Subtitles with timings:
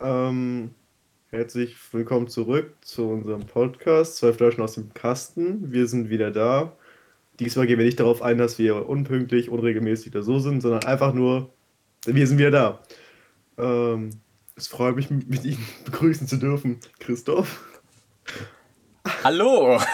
[0.00, 0.74] Ähm,
[1.30, 4.16] herzlich willkommen zurück zu unserem Podcast.
[4.16, 5.72] Zwei Flaschen aus dem Kasten.
[5.72, 6.76] Wir sind wieder da.
[7.40, 11.14] Diesmal gehen wir nicht darauf ein, dass wir unpünktlich, unregelmäßig oder so sind, sondern einfach
[11.14, 11.50] nur,
[12.04, 12.82] wir sind wieder da.
[13.56, 14.10] Ähm,
[14.54, 17.80] es freut mich, mit Ihnen begrüßen zu dürfen, Christoph.
[19.24, 19.80] Hallo!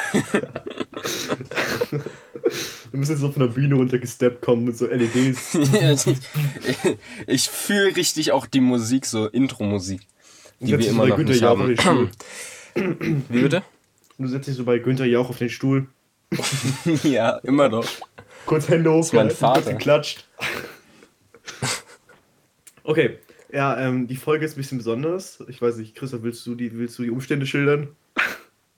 [2.93, 5.55] Du müssen jetzt so von der Bühne runtergesteppt kommen mit so LEDs.
[7.27, 10.03] ich fühle richtig auch die Musik, so Intro-Musik.
[10.61, 12.11] Die wir immer noch Günther nicht Jauch auf haben.
[12.75, 13.23] den Stuhl.
[13.31, 13.63] Wie bitte?
[14.19, 15.87] Du setzt dich so bei Günther Jauch auf den Stuhl.
[17.03, 17.87] ja, immer noch.
[18.45, 19.73] Kurz Hände hoch, mein Vater.
[19.73, 20.27] geklatscht.
[22.85, 23.19] Okay,
[23.53, 25.43] ja, ähm, die Folge ist ein bisschen besonders.
[25.49, 27.89] Ich weiß nicht, Christoph, willst du die, willst du die Umstände schildern?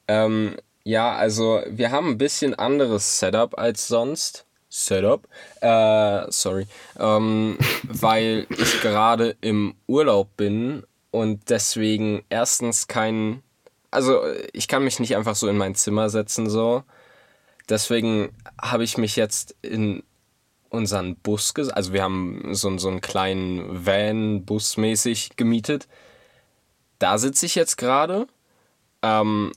[0.06, 4.46] Ähm, ja, also wir haben ein bisschen anderes Setup als sonst.
[4.68, 5.26] Setup?
[5.60, 6.66] Äh, sorry.
[6.98, 13.42] Ähm, weil ich gerade im Urlaub bin und deswegen erstens kein.
[13.90, 14.20] Also
[14.52, 16.82] ich kann mich nicht einfach so in mein Zimmer setzen, so.
[17.68, 20.02] Deswegen habe ich mich jetzt in
[20.70, 25.86] unseren Bus, ges also wir haben so, so einen kleinen Van, Bus-mäßig gemietet.
[26.98, 28.26] Da sitze ich jetzt gerade.
[29.02, 29.52] Ähm,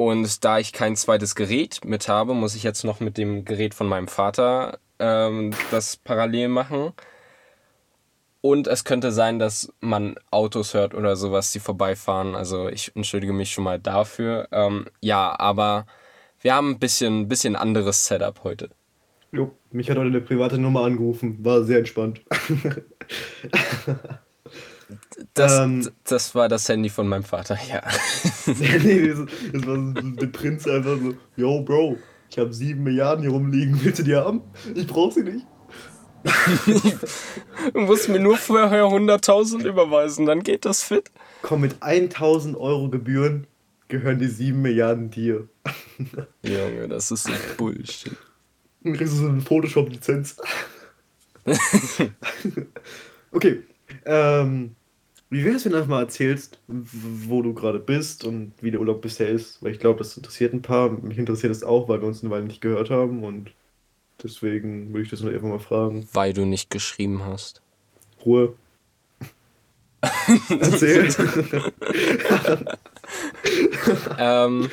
[0.00, 3.74] und da ich kein zweites Gerät mit habe, muss ich jetzt noch mit dem Gerät
[3.74, 6.94] von meinem Vater ähm, das parallel machen.
[8.40, 12.34] Und es könnte sein, dass man Autos hört oder sowas, die vorbeifahren.
[12.34, 14.48] Also ich entschuldige mich schon mal dafür.
[14.52, 15.84] Ähm, ja, aber
[16.40, 18.70] wir haben ein bisschen, bisschen anderes Setup heute.
[19.32, 21.44] Jo, mich hat heute eine private Nummer angerufen.
[21.44, 22.22] War sehr entspannt.
[25.34, 25.88] Das, Ähm.
[26.04, 27.82] das war das Handy von meinem Vater, ja.
[28.46, 29.18] nee, das,
[29.52, 31.98] das war so der Prinz einfach so, yo, Bro,
[32.30, 34.42] ich habe sieben Milliarden hier rumliegen, willst du die haben?
[34.74, 35.46] Ich brauch sie nicht.
[37.72, 41.10] Du musst mir nur vorher 100.000 überweisen, dann geht das fit.
[41.42, 43.46] Komm, mit 1000 Euro Gebühren
[43.88, 45.48] gehören die sieben Milliarden dir.
[46.42, 48.16] Junge, das ist so Bullshit.
[48.82, 50.36] Dann kriegst du so eine Photoshop-Lizenz.
[53.32, 53.62] okay.
[54.06, 54.76] Ähm,
[55.30, 59.00] wie wär's, wenn du einfach mal erzählst, wo du gerade bist und wie der Urlaub
[59.00, 59.62] bisher ist?
[59.62, 60.90] Weil ich glaube, das interessiert ein paar.
[60.90, 63.52] Mich interessiert es auch, weil wir uns eine Weile nicht gehört haben und
[64.22, 66.08] deswegen würde ich das nur einfach mal fragen.
[66.12, 67.62] Weil du nicht geschrieben hast.
[68.26, 68.54] Ruhe.
[70.48, 71.14] Erzähl.
[74.18, 74.68] ähm,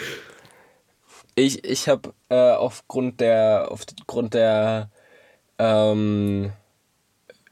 [1.35, 4.89] ich ich habe äh, aufgrund der aufgrund der
[5.59, 6.51] ähm,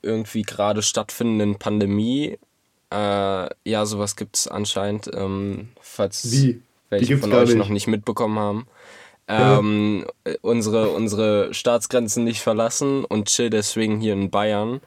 [0.02, 2.38] irgendwie gerade stattfindenden Pandemie
[2.96, 6.54] äh, ja sowas gibt's anscheinend ähm, falls Wie?
[6.54, 7.58] Die welche von euch nicht.
[7.58, 8.68] noch nicht mitbekommen haben
[9.30, 9.58] Ja.
[9.60, 14.82] ähm, äh, unsere unsere Staatsgrenzen nicht verlassen und chill deswegen hier in Bayern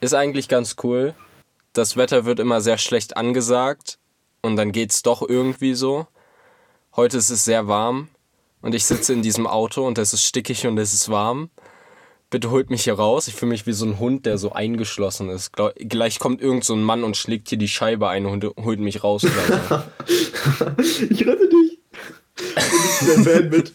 [0.00, 1.14] ist eigentlich ganz cool
[1.72, 3.98] das Wetter wird immer sehr schlecht angesagt
[4.42, 6.06] und dann geht's doch irgendwie so.
[6.96, 8.08] Heute ist es sehr warm
[8.62, 11.50] und ich sitze in diesem Auto und es ist stickig und es ist warm.
[12.30, 13.26] Bitte holt mich hier raus.
[13.28, 15.52] Ich fühle mich wie so ein Hund, der so eingeschlossen ist.
[15.54, 18.80] Glau- Gleich kommt irgend so ein Mann und schlägt hier die Scheibe ein und holt
[18.80, 19.26] mich raus.
[21.10, 21.78] Ich rette dich.
[22.36, 23.72] Dich in der Van mit.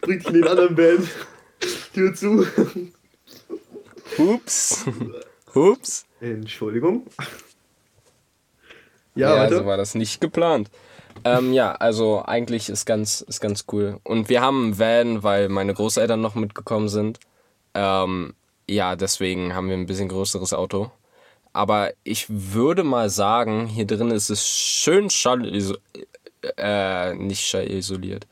[0.00, 1.08] Bring dich in den anderen Van.
[1.94, 2.46] Tür zu.
[4.18, 4.84] Hups.
[5.54, 6.06] Hups.
[6.20, 7.06] Entschuldigung.
[9.14, 9.56] Ja, Ja, weiter.
[9.58, 10.70] so war das nicht geplant.
[11.24, 14.00] Ähm, ja, also eigentlich ist ganz, ist ganz cool.
[14.02, 17.20] Und wir haben einen Van, weil meine Großeltern noch mitgekommen sind.
[17.74, 18.34] Ähm,
[18.68, 20.90] ja, deswegen haben wir ein bisschen größeres Auto.
[21.52, 25.76] Aber ich würde mal sagen, hier drin ist es schön schalliso
[26.56, 28.26] äh, nicht schallisoliert.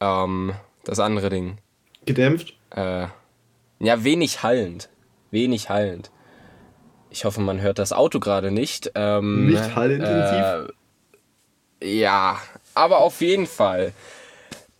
[0.00, 1.58] Ähm, das andere Ding.
[2.04, 2.54] Gedämpft.
[2.70, 3.06] Äh,
[3.80, 4.88] ja, wenig hallend.
[5.30, 6.10] Wenig hallend.
[7.10, 8.92] Ich hoffe, man hört das Auto gerade nicht.
[8.94, 10.72] Ähm, Nicht hallintensiv?
[11.80, 12.40] Äh, ja,
[12.74, 13.92] aber auf jeden Fall.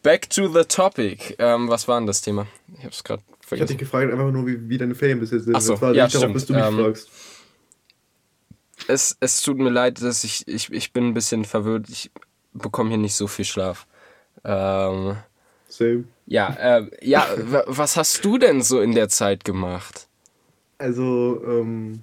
[0.02, 1.36] Back to the topic.
[1.38, 2.46] Ähm, was war denn das Thema?
[2.78, 3.22] Ich hab's gerade
[3.54, 3.68] Ich hatte vergessen.
[3.68, 5.54] dich gefragt, einfach nur, wie, wie deine Ferien bisher sind.
[5.54, 6.34] Ach so, Das war ja, nicht darauf, stimmt.
[6.34, 7.10] bis du mich Ähm, fragst.
[8.88, 11.88] Es, es tut mir leid, dass ich, ich, ich bin ein bisschen verwirrt.
[11.88, 12.10] Ich
[12.52, 13.86] bekomme hier nicht so viel Schlaf.
[14.44, 15.16] Ähm,
[15.68, 16.04] Same.
[16.26, 20.08] ja, äh, ja, wa- was hast du denn so in der Zeit gemacht?
[20.78, 22.00] Also, ähm,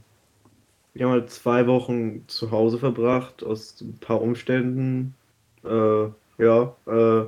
[0.93, 5.15] wir haben halt zwei Wochen zu Hause verbracht, aus ein paar Umständen.
[5.63, 6.09] Äh,
[6.39, 7.25] ja, äh,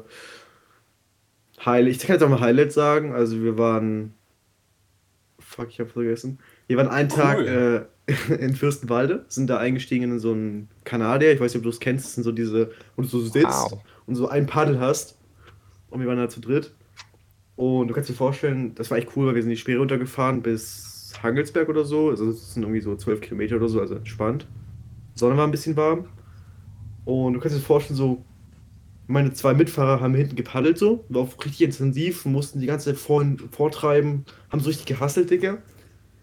[1.65, 3.13] Highlight, ich kann jetzt auch mal Highlights sagen.
[3.13, 4.13] Also, wir waren,
[5.39, 6.39] fuck, ich hab vergessen.
[6.67, 7.85] Wir waren einen Tag äh,
[8.39, 11.31] in Fürstenwalde, sind da eingestiegen in so einen Kanadier.
[11.33, 12.05] Ich weiß nicht, ob du es kennst.
[12.05, 13.79] Das sind so diese, wo du so sitzt Wow.
[14.05, 15.17] und so ein Paddel hast.
[15.89, 16.73] Und wir waren da zu dritt.
[17.55, 20.41] Und du kannst dir vorstellen, das war echt cool, weil wir sind die Speere runtergefahren
[20.41, 22.09] bis Hangelsberg oder so.
[22.09, 24.47] Also das sind irgendwie so zwölf Kilometer oder so, also entspannt.
[25.15, 26.05] Sonne war ein bisschen warm.
[27.05, 28.23] Und du kannst dir vorstellen, so,
[29.11, 32.97] meine zwei Mitfahrer haben hinten gepaddelt so, war auch richtig intensiv, mussten die ganze Zeit
[32.97, 35.57] vorhin vortreiben, haben so richtig gehasselt, Digga.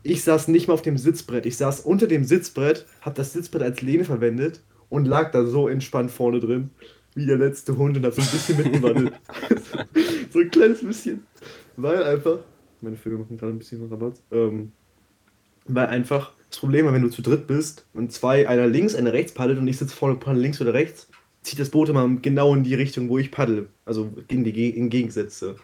[0.02, 3.62] Ich saß nicht mal auf dem Sitzbrett, ich saß unter dem Sitzbrett, hab das Sitzbrett
[3.62, 6.70] als Lehne verwendet und lag da so entspannt vorne drin,
[7.14, 9.12] wie der letzte Hund und hab so ein bisschen mitgewandelt.
[10.30, 11.24] so ein kleines bisschen.
[11.76, 12.38] Weil einfach,
[12.80, 14.72] meine Vögel machen gerade ein bisschen Rabatt, ähm,
[15.66, 19.12] weil einfach das Problem war, wenn du zu dritt bist und zwei, einer links, einer
[19.12, 21.07] rechts paddelt und ich sitze vorne paddel links oder rechts,
[21.42, 23.68] zieht das Boot immer genau in die Richtung, wo ich paddel.
[23.84, 25.56] Also in die in Gegensätze.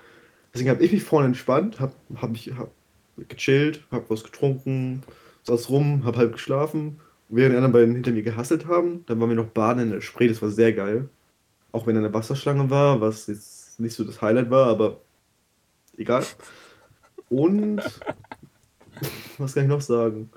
[0.53, 2.71] Deswegen habe ich mich vorne entspannt, habe hab mich hab
[3.29, 5.03] gechillt, habe was getrunken,
[5.43, 7.01] saß rum, habe halb geschlafen.
[7.29, 10.01] Während die anderen beiden hinter mir gehasselt haben, dann waren wir noch baden in der
[10.01, 11.09] Spree, das war sehr geil.
[11.73, 15.01] Auch wenn da eine Wasserschlange war, was jetzt nicht so das Highlight war, aber
[15.97, 16.25] egal.
[17.29, 17.79] Und
[19.39, 20.31] was kann ich noch sagen?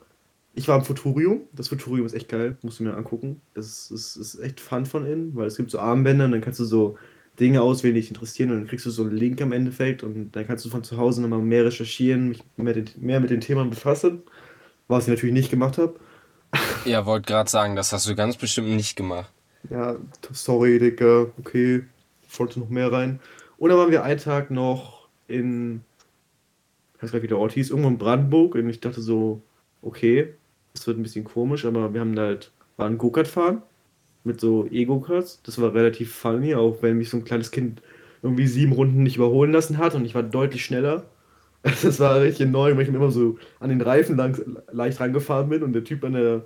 [0.58, 1.42] Ich war im Futurium.
[1.54, 2.58] Das Futurium ist echt geil.
[2.64, 3.42] Musst du mir angucken.
[3.54, 6.42] Das ist, ist, ist echt fun von innen, weil es gibt so Armbänder und dann
[6.42, 6.98] kannst du so
[7.40, 10.32] Dinge auswählen, die dich interessieren und dann kriegst du so einen Link am Endeffekt und
[10.32, 13.70] dann kannst du von zu Hause nochmal mehr recherchieren, mich mehr, mehr mit den Themen
[13.70, 14.24] befassen.
[14.88, 15.96] Was ich natürlich nicht gemacht habe.
[16.86, 19.32] Ja, wollte gerade sagen, das hast du ganz bestimmt nicht gemacht.
[19.70, 19.98] Ja,
[20.32, 21.28] sorry, Digga.
[21.38, 21.84] Okay,
[22.28, 23.20] ich wollte noch mehr rein.
[23.60, 25.82] Und dann waren wir einen Tag noch in,
[26.96, 29.44] ich weiß gar nicht, wie der Ort hieß, irgendwo in Brandenburg und ich dachte so,
[29.84, 30.34] okay,
[30.78, 33.62] das wird ein bisschen komisch, aber wir haben da halt, waren Go-Kart fahren
[34.24, 35.42] mit so E-Go-Karts.
[35.44, 37.82] Das war relativ funny, auch wenn mich so ein kleines Kind
[38.22, 41.06] irgendwie sieben Runden nicht überholen lassen hat und ich war deutlich schneller.
[41.84, 44.40] Das war richtig neu, weil ich mir immer so an den Reifen lang,
[44.72, 46.46] leicht rangefahren bin und der Typ an, der,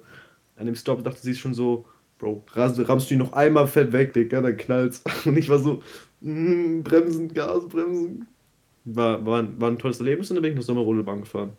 [0.55, 1.85] an dem Stop dachte sich schon so,
[2.17, 5.03] Bro, rammst du ihn noch einmal fett weg, Digga, dann knallt's.
[5.25, 5.81] Und ich war so,
[6.21, 8.27] mm, bremsen, Gas, bremsen.
[8.85, 11.53] War, war, war ein tolles Erlebnis und dann bin ich nach Sommerrodelbahn gefahren.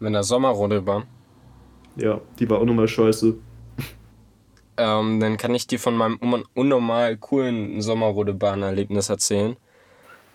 [0.00, 1.04] Mit einer Sommerrodelbahn?
[1.96, 3.36] Ja, die war auch nochmal scheiße.
[4.76, 9.56] Ähm, dann kann ich dir von meinem unnormal coolen Sommerrodelbahn-Erlebnis erzählen.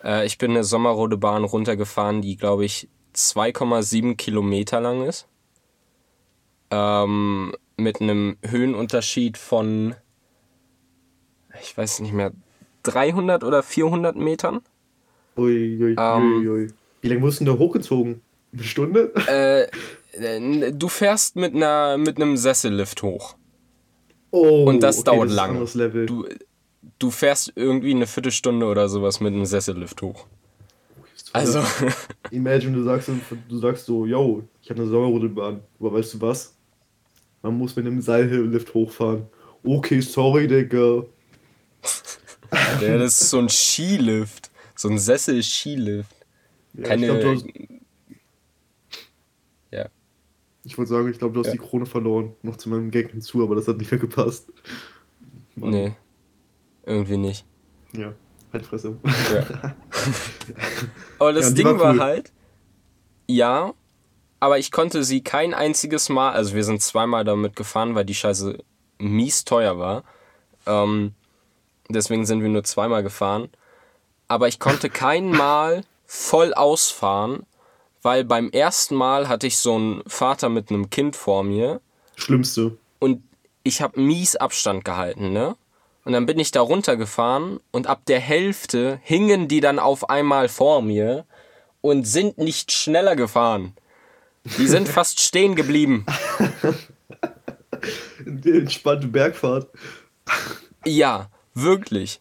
[0.04, 5.26] Äh, ich bin eine Sommerrodebahn runtergefahren, die, glaube ich, 2,7 Kilometer lang ist.
[6.70, 9.94] Ähm, mit einem Höhenunterschied von,
[11.62, 12.32] ich weiß nicht mehr,
[12.82, 14.60] 300 oder 400 Metern.
[15.36, 16.68] Ui, ui, ähm, ui, ui.
[17.00, 18.20] Wie lange wurdest du denn da hochgezogen?
[18.54, 19.12] Eine Stunde?
[19.26, 23.36] Äh, du fährst mit, einer, mit einem Sessellift hoch.
[24.30, 26.06] Oh, Und das okay, dauert das lang.
[26.06, 26.26] Du,
[26.98, 30.26] du fährst irgendwie eine Viertelstunde oder sowas mit einem Sessellift hoch.
[31.32, 31.62] Also.
[32.30, 33.10] Imagine, du sagst,
[33.48, 35.60] du sagst so, yo, ich habe eine Sommerrodelbahn.
[35.80, 36.54] Aber weißt du was?
[37.42, 39.26] Man muss mit einem Seillift hochfahren.
[39.64, 41.04] Okay, sorry, Digga.
[42.80, 44.50] ja, das ist so ein Skilift.
[44.76, 46.14] So ein Sessel-Skilift.
[46.74, 47.18] Ja, Keine.
[47.18, 47.42] Glaub, ja.
[50.64, 51.52] Ich wollte sagen, ich glaube, du hast ja.
[51.52, 52.34] die Krone verloren.
[52.42, 54.50] Noch zu meinem Gag hinzu, aber das hat nicht mehr gepasst.
[55.54, 55.70] Mann.
[55.70, 55.92] Nee.
[56.84, 57.44] Irgendwie nicht.
[57.92, 58.14] Ja,
[58.52, 58.98] halt Fresse.
[59.04, 59.74] Ja.
[61.18, 61.80] aber das ja, Ding war, cool.
[61.80, 62.32] war halt,
[63.26, 63.72] ja,
[64.40, 68.14] aber ich konnte sie kein einziges Mal, also wir sind zweimal damit gefahren, weil die
[68.14, 68.58] Scheiße
[68.98, 70.04] mies teuer war.
[70.66, 71.14] Ähm,
[71.88, 73.48] deswegen sind wir nur zweimal gefahren.
[74.28, 77.46] Aber ich konnte kein Mal voll ausfahren,
[78.04, 81.80] weil beim ersten Mal hatte ich so einen Vater mit einem Kind vor mir.
[82.16, 82.76] Schlimmste.
[82.98, 83.22] Und
[83.62, 85.56] ich habe mies Abstand gehalten, ne?
[86.04, 90.50] Und dann bin ich da runtergefahren und ab der Hälfte hingen die dann auf einmal
[90.50, 91.24] vor mir
[91.80, 93.72] und sind nicht schneller gefahren.
[94.58, 96.04] Die sind fast stehen geblieben.
[98.26, 99.68] Die entspannte Bergfahrt.
[100.84, 102.20] Ja, wirklich.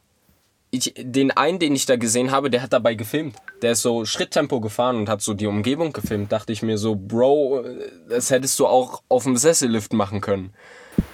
[0.76, 3.36] Ich, den einen, den ich da gesehen habe, der hat dabei gefilmt.
[3.62, 6.32] Der ist so Schritttempo gefahren und hat so die Umgebung gefilmt.
[6.32, 7.64] Dachte ich mir so, Bro,
[8.10, 10.52] das hättest du auch auf dem Sessellift machen können.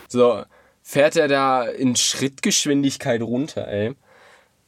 [0.07, 0.43] So,
[0.81, 3.95] fährt er da in Schrittgeschwindigkeit runter, ey.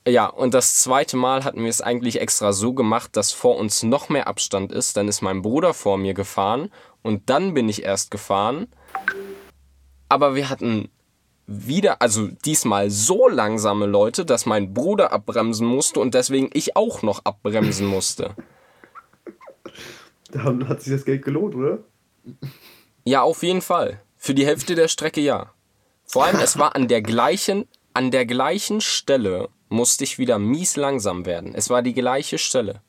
[0.05, 3.83] Ja, und das zweite Mal hatten wir es eigentlich extra so gemacht, dass vor uns
[3.83, 4.97] noch mehr Abstand ist.
[4.97, 6.69] Dann ist mein Bruder vor mir gefahren
[7.01, 8.67] und dann bin ich erst gefahren.
[10.09, 10.89] Aber wir hatten
[11.47, 17.01] wieder, also diesmal so langsame Leute, dass mein Bruder abbremsen musste und deswegen ich auch
[17.01, 18.35] noch abbremsen musste.
[20.31, 21.79] Da hat sich das Geld gelohnt, oder?
[23.03, 24.01] Ja, auf jeden Fall.
[24.17, 25.51] Für die Hälfte der Strecke ja.
[26.05, 30.75] Vor allem, es war an der gleichen, an der gleichen Stelle musste ich wieder mies
[30.75, 31.55] langsam werden.
[31.55, 32.81] Es war die gleiche Stelle.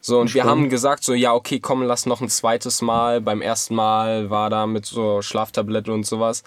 [0.00, 3.20] So, und wir haben gesagt, so, ja, okay, komm, lass noch ein zweites Mal.
[3.20, 6.44] Beim ersten Mal war da mit so Schlaftablette und sowas.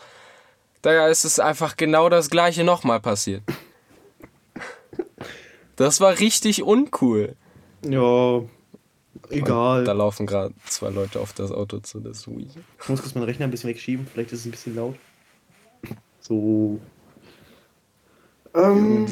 [0.81, 3.43] Da ist es einfach genau das gleiche nochmal passiert.
[5.75, 7.35] Das war richtig uncool.
[7.83, 8.41] Ja,
[9.29, 9.79] Egal.
[9.79, 12.47] Und da laufen gerade zwei Leute auf das Auto zu, das weird.
[12.81, 14.95] Ich muss kurz meinen Rechner ein bisschen wegschieben, vielleicht ist es ein bisschen laut.
[16.19, 16.79] So.
[18.53, 19.05] Ähm,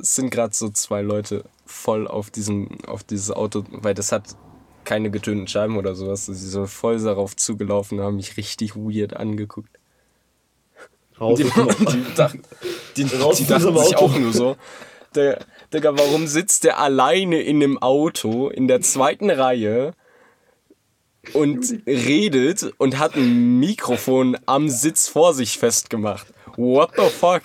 [0.00, 4.36] es sind gerade so zwei Leute voll auf diesem, auf dieses Auto, weil das hat
[4.84, 6.26] keine getönten Scheiben oder sowas.
[6.26, 9.78] Sie sind voll darauf zugelaufen, haben mich richtig weird angeguckt.
[11.20, 12.42] raus Die, die, dachten,
[12.96, 14.56] die, Raus die dachten sich auch nur so,
[15.14, 15.40] der,
[15.72, 19.92] Digga, warum sitzt der alleine in einem Auto in der zweiten Reihe
[21.32, 26.28] und redet und hat ein Mikrofon am Sitz vor sich festgemacht?
[26.56, 27.42] What the fuck?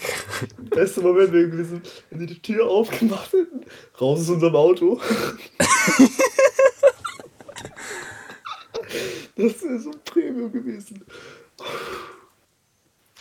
[0.69, 3.65] Beste Moment wäre gewesen, wenn sie die Tür aufgemacht hätten.
[3.99, 5.01] Raus aus unserem Auto.
[9.35, 11.05] das wäre so Premium gewesen.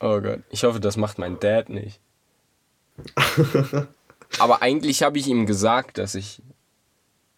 [0.00, 2.00] Oh Gott, ich hoffe, das macht mein Dad nicht.
[4.38, 6.40] Aber eigentlich habe ich ihm gesagt, dass ich.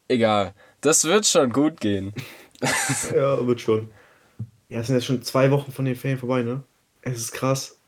[0.09, 2.13] Egal, das wird schon gut gehen.
[3.15, 3.91] Ja, wird schon.
[4.69, 6.63] Ja, es sind jetzt schon zwei Wochen von den Ferien vorbei, ne?
[7.01, 7.79] Es ist krass.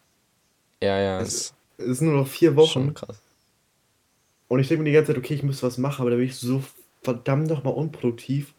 [0.85, 2.69] Ja, ja, Es, ist es sind nur noch vier Wochen.
[2.69, 3.23] schon krass.
[4.49, 6.27] Und ich denke mir die ganze Zeit, okay, ich müsste was machen, aber da bin
[6.27, 6.63] ich so
[7.03, 8.55] verdammt nochmal unproduktiv.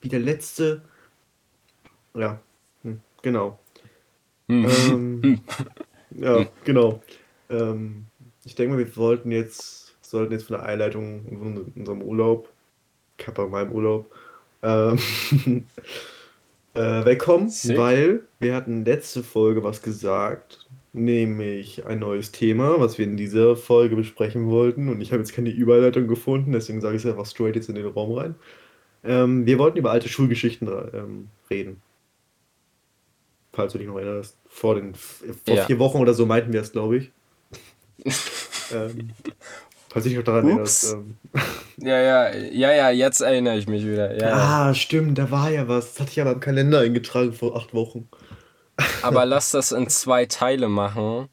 [0.00, 0.82] Wie der letzte.
[2.14, 2.40] Ja,
[2.82, 3.58] hm, genau.
[4.48, 5.40] ähm,
[6.10, 7.02] ja, genau.
[7.48, 8.06] Ähm,
[8.44, 12.48] ich denke mal, wir wollten jetzt, sollten jetzt von der Einleitung in unserem Urlaub,
[13.18, 14.10] Kappa in meinem Urlaub,
[14.62, 14.98] ähm,
[16.74, 17.76] äh, wegkommen, Sick.
[17.78, 20.59] weil wir hatten letzte Folge was gesagt,
[20.92, 24.88] nämlich ein neues Thema, was wir in dieser Folge besprechen wollten.
[24.88, 27.76] Und ich habe jetzt keine Überleitung gefunden, deswegen sage ich es einfach straight jetzt in
[27.76, 28.34] den Raum rein.
[29.04, 31.80] Ähm, wir wollten über alte Schulgeschichten ähm, reden.
[33.52, 34.36] Falls du dich noch erinnerst.
[34.46, 35.66] Vor, den, vor Ja.
[35.66, 37.10] vier Wochen oder so meinten wir es, glaube ich.
[38.72, 39.10] ähm,
[39.88, 40.92] falls du dich noch daran Ups.
[40.92, 40.94] erinnerst.
[40.94, 41.16] Ähm,
[41.82, 44.14] Ja, ja, ja, ja, jetzt erinnere ich mich wieder.
[44.14, 44.36] Ja, ja.
[44.68, 45.92] ah, stimmt, da war ja was.
[45.94, 48.06] Das hatte ich aber im Kalender eingetragen vor acht Wochen.
[49.02, 51.28] Aber lass das in zwei Teile machen,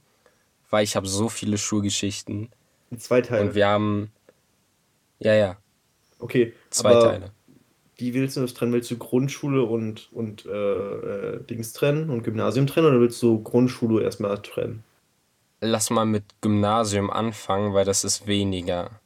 [0.70, 2.50] weil ich habe so viele Schulgeschichten.
[2.92, 3.44] In zwei Teile.
[3.44, 4.12] Und wir haben.
[5.20, 5.58] Ja, ja,
[6.20, 7.32] okay, zwei Teile.
[7.96, 8.74] Wie willst du das trennen?
[8.74, 13.42] Willst du Grundschule und, und äh, äh, Dings trennen und Gymnasium trennen oder willst du
[13.42, 14.84] Grundschule erstmal trennen?
[15.62, 19.01] Lass mal mit Gymnasium anfangen, weil das ist weniger.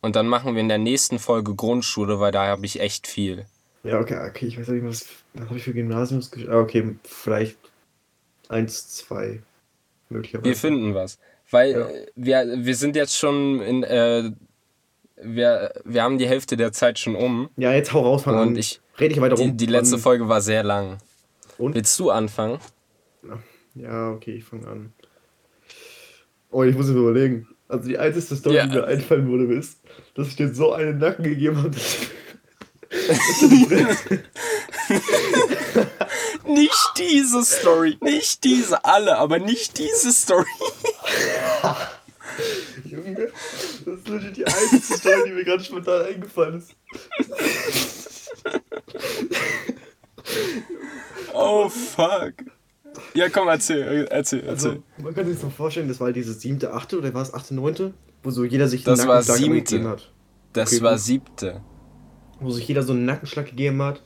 [0.00, 3.46] Und dann machen wir in der nächsten Folge Grundschule, weil da habe ich echt viel.
[3.84, 7.56] Ja, okay, okay, ich weiß nicht, was, was habe ich für Gymnasiums Ah, okay, vielleicht
[8.48, 9.40] eins, zwei,
[10.08, 10.48] möglicherweise.
[10.48, 11.18] Wir finden was.
[11.50, 11.88] Weil Ja.
[11.88, 13.82] äh, wir, wir sind jetzt schon in.
[13.84, 14.32] Äh,
[15.20, 17.48] wir, wir haben die Hälfte der Zeit schon um.
[17.56, 18.56] Ja, jetzt hau raus, fang Und an.
[18.56, 19.56] ich- Rede ich weiter Die, rum.
[19.56, 20.98] die letzte Wann- Folge war sehr lang.
[21.56, 21.74] Und?
[21.74, 22.58] Willst du anfangen?
[23.74, 24.92] Ja, okay, ich fange an.
[26.50, 27.48] Oh, ich muss mir überlegen.
[27.68, 28.66] Also die einzige Story, Ja.
[28.66, 29.80] die mir einfallen würde, ist,
[30.14, 31.98] dass ich dir so einen Nacken gegeben habe, dass
[36.46, 40.46] Nicht diese Story, nicht diese, alle, aber nicht diese Story.
[42.84, 43.30] Junge,
[43.84, 46.70] das ist legit die einzige Story, die mir gerade spontan eingefallen ist.
[51.32, 52.34] Oh fuck.
[53.14, 54.70] Ja, komm, erzähl, erzähl, erzähl.
[54.70, 57.54] Also, man kann sich so vorstellen, das war diese siebte, achte oder war es achte,
[57.54, 57.94] neunte?
[58.22, 59.88] Wo so jeder sich Das einen war Nackenschlag siebte.
[59.88, 60.12] hat.
[60.52, 61.60] das okay, war siebte.
[62.40, 64.02] Wo sich jeder so einen Nackenschlag gegeben hat.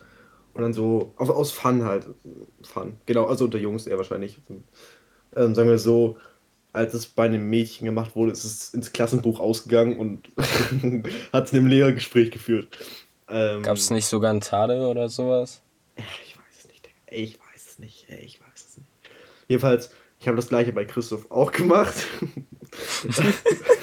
[0.55, 2.07] Und dann so, aus, aus Fun halt.
[2.63, 2.97] Fun.
[3.07, 4.39] Genau, also unter Jungs eher wahrscheinlich.
[5.35, 6.19] Ähm, sagen wir so,
[6.73, 10.31] als es bei einem Mädchen gemacht wurde, ist es ins Klassenbuch ausgegangen und
[11.33, 12.79] hat es in einem Lehrergespräch geführt.
[13.29, 15.63] Ähm, Gab's nicht sogar einen Tade oder sowas?
[15.97, 16.97] Ich weiß es nicht, Digga.
[17.11, 18.07] Ich weiß es nicht.
[18.11, 18.89] Ich weiß es nicht.
[19.49, 21.95] Jedenfalls, ich habe das gleiche bei Christoph auch gemacht.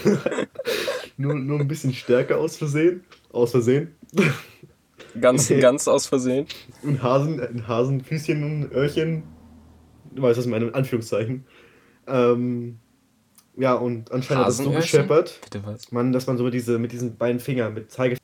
[1.20, 3.04] nur, nur ein bisschen stärker aus Versehen.
[3.32, 3.94] Aus Versehen.
[5.20, 6.48] Ganz, ganz aus Versehen.
[6.84, 9.24] Ein Hasen, ein Hasenfüßchen und ein Öhrchen.
[10.16, 11.46] Du weißt, was ich meine, in Anführungszeichen.
[12.08, 12.80] Ähm,
[13.58, 15.40] ja, und anscheinend hat es so gescheppert,
[15.92, 18.22] man, dass man so mit, diese, mit diesen beiden Fingern, mit Zeigefinger,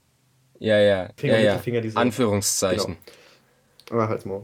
[0.59, 1.51] Ja, ja, Finger, ja, ja.
[1.51, 2.95] Mittelfinger, diese- Anführungszeichen.
[3.91, 4.41] Ah, halt's mal.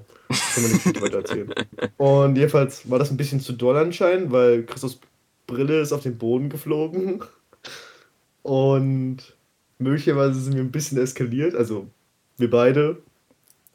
[0.53, 1.51] Kann man nicht weiter erzählen.
[1.97, 4.99] Und jedenfalls war das ein bisschen zu doll anscheinend, weil Christos
[5.47, 7.23] Brille ist auf den Boden geflogen.
[8.43, 9.17] Und
[9.77, 11.55] möglicherweise sind wir ein bisschen eskaliert.
[11.55, 11.87] Also
[12.37, 12.97] wir beide.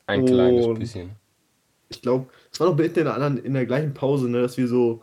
[0.06, 1.10] Ein kleines Und- bisschen.
[1.88, 4.56] Ich glaube, es war noch mitten in der anderen, in der gleichen Pause, ne, dass
[4.56, 5.02] wir so.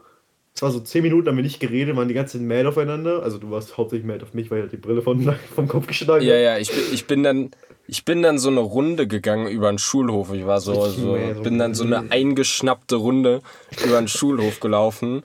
[0.56, 3.24] Es war so 10 Minuten, haben wir nicht geredet, waren die ganze Zeit mad aufeinander.
[3.24, 6.24] Also du warst hauptsächlich mad auf mich, weil ich die Brille vom, vom Kopf geschlagen
[6.24, 6.44] Ja, habe.
[6.44, 7.52] ja, ich bin, ich bin dann.
[7.86, 10.32] Ich bin dann so eine Runde gegangen über den Schulhof.
[10.34, 13.42] Ich war so, so- bin dann so eine eingeschnappte Runde
[13.86, 15.24] über den Schulhof gelaufen.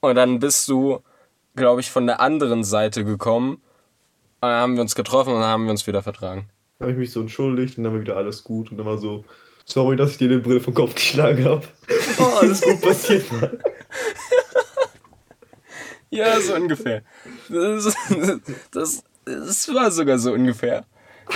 [0.00, 1.00] Und dann bist du,
[1.56, 3.60] glaube ich, von der anderen Seite gekommen.
[4.42, 6.48] Und dann haben wir uns getroffen und dann haben wir uns wieder vertragen.
[6.80, 9.24] habe ich mich so entschuldigt und dann war wieder alles gut und dann war so,
[9.66, 11.66] sorry, dass ich dir den Brill vom Kopf geschlagen habe.
[12.18, 13.24] Oh, alles gut passiert.
[16.10, 17.02] ja, so ungefähr.
[17.48, 17.94] Das,
[18.72, 20.84] das, das war sogar so ungefähr.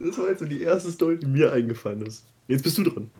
[0.00, 2.24] das war jetzt so die erste Story, die mir eingefallen ist.
[2.46, 3.10] Jetzt bist du dran.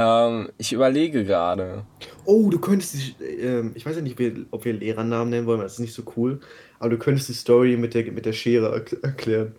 [0.00, 1.84] Ähm, ich überlege gerade.
[2.24, 4.16] Oh, du könntest, die, ähm, ich weiß ja nicht,
[4.52, 6.40] ob wir Lehrernamen nennen wollen, das ist nicht so cool,
[6.78, 9.56] aber du könntest die Story mit der, mit der Schere erklären.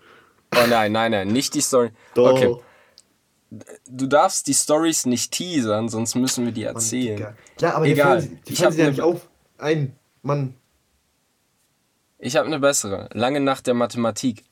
[0.56, 1.90] Oh nein, nein, nein, nicht die Story.
[2.16, 2.32] Doch.
[2.32, 2.56] Okay.
[3.90, 7.20] Du darfst die Stories nicht teasern, sonst müssen wir die erzählen.
[7.20, 8.22] Mann, ja, aber Egal.
[8.22, 9.28] Die, die fallen sie ja nicht auf.
[9.58, 10.54] Ein Mann.
[12.18, 13.10] Ich habe eine bessere.
[13.14, 14.44] Lange Nacht der Mathematik.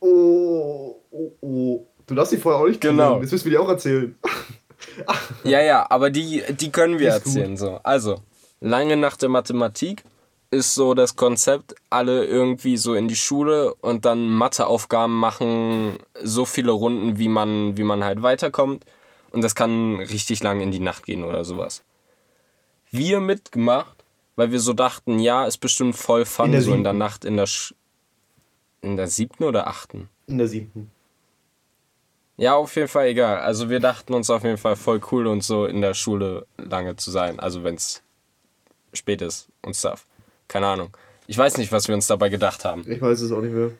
[0.00, 1.86] Oh, oh, oh.
[2.06, 3.14] Du darfst die vorher auch nicht genau.
[3.14, 3.22] Teasern.
[3.22, 4.14] Das müssen wir dir auch erzählen.
[5.44, 7.56] ja, ja, aber die, die können wir erzählen.
[7.56, 7.80] So.
[7.82, 8.20] Also,
[8.60, 10.04] lange nach der Mathematik
[10.50, 16.44] ist so das Konzept, alle irgendwie so in die Schule und dann Matheaufgaben machen, so
[16.44, 18.84] viele Runden, wie man, wie man halt weiterkommt.
[19.32, 21.82] Und das kann richtig lang in die Nacht gehen oder sowas.
[22.90, 24.04] Wir mitgemacht,
[24.36, 27.36] weil wir so dachten, ja, ist bestimmt voll fun, in so in der Nacht in
[27.36, 27.74] der Sch
[28.82, 30.08] in der siebten oder achten?
[30.26, 30.92] In der siebten.
[32.36, 33.38] Ja, auf jeden Fall egal.
[33.38, 36.96] Also wir dachten uns auf jeden Fall voll cool und so in der Schule lange
[36.96, 37.40] zu sein.
[37.40, 38.02] Also wenn es
[38.92, 40.06] spät ist und Stuff.
[40.48, 40.90] Keine Ahnung.
[41.26, 42.84] Ich weiß nicht, was wir uns dabei gedacht haben.
[42.86, 43.70] Ich weiß es auch nicht mehr.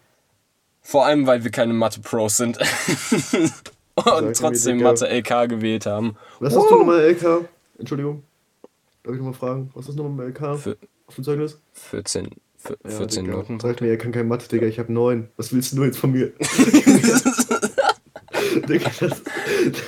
[0.82, 2.58] Vor allem, weil wir keine Mathe-Pros sind.
[3.94, 6.16] und trotzdem Mathe-LK gewählt haben.
[6.40, 7.48] Was hast du nochmal LK?
[7.78, 8.22] Entschuldigung.
[9.02, 9.70] Darf ich nochmal fragen?
[9.74, 10.58] Was ist nochmal LK?
[10.58, 11.60] Für, auf dem Zeugnis?
[11.74, 12.30] 14.
[12.84, 13.60] 14 ja, Noten.
[13.60, 14.66] Sag mir, er kann kein Mathe, Digga.
[14.66, 15.28] Ich habe 9.
[15.36, 16.32] Was willst du jetzt von mir?
[19.00, 19.22] Das,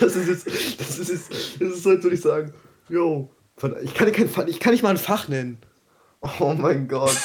[0.01, 0.47] das ist jetzt,
[0.81, 2.53] das ist jetzt, das ist halt so, ich sagen,
[2.89, 3.31] yo,
[3.83, 5.59] ich kann, kein, ich kann nicht mal ein Fach nennen.
[6.41, 7.17] Oh mein Gott.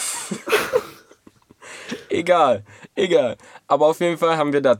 [2.09, 2.63] egal,
[2.95, 3.37] egal.
[3.67, 4.77] Aber auf jeden Fall haben wir, da,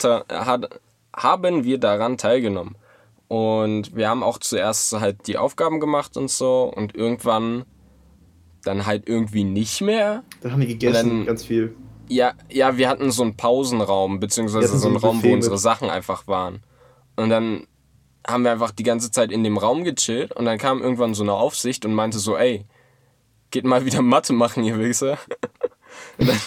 [1.16, 2.76] haben wir daran teilgenommen.
[3.28, 7.66] Und wir haben auch zuerst halt die Aufgaben gemacht und so und irgendwann
[8.64, 10.24] dann halt irgendwie nicht mehr.
[10.42, 11.76] Dann haben wir gegessen, dann, ganz viel.
[12.10, 16.28] Ja, ja, wir hatten so einen Pausenraum, beziehungsweise so einen Raum, wo unsere Sachen einfach
[16.28, 16.64] waren.
[17.16, 17.68] Und dann
[18.28, 21.24] haben wir einfach die ganze Zeit in dem Raum gechillt und dann kam irgendwann so
[21.24, 22.66] eine Aufsicht und meinte so, ey,
[23.52, 25.18] geht mal wieder Mathe machen, ihr Wichser.
[26.18, 26.40] dann,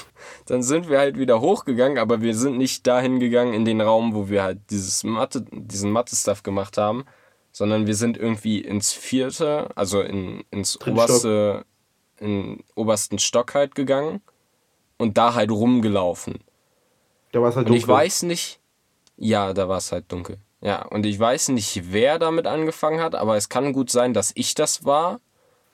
[0.47, 4.15] dann, sind wir halt wieder hochgegangen, aber wir sind nicht dahin gegangen in den Raum,
[4.15, 7.05] wo wir halt dieses Mathe, diesen Mathe-Stuff gemacht haben,
[7.53, 11.65] sondern wir sind irgendwie ins vierte, also in, ins oberste,
[12.19, 14.23] in obersten Stock halt gegangen
[14.99, 16.41] und da halt rumgelaufen.
[17.33, 17.75] Da war es halt dunkel.
[17.75, 18.61] Und ich weiß nicht,
[19.17, 20.39] ja, da war es halt dunkel.
[20.61, 24.33] Ja, und ich weiß nicht, wer damit angefangen hat, aber es kann gut sein, dass
[24.35, 25.21] ich das war.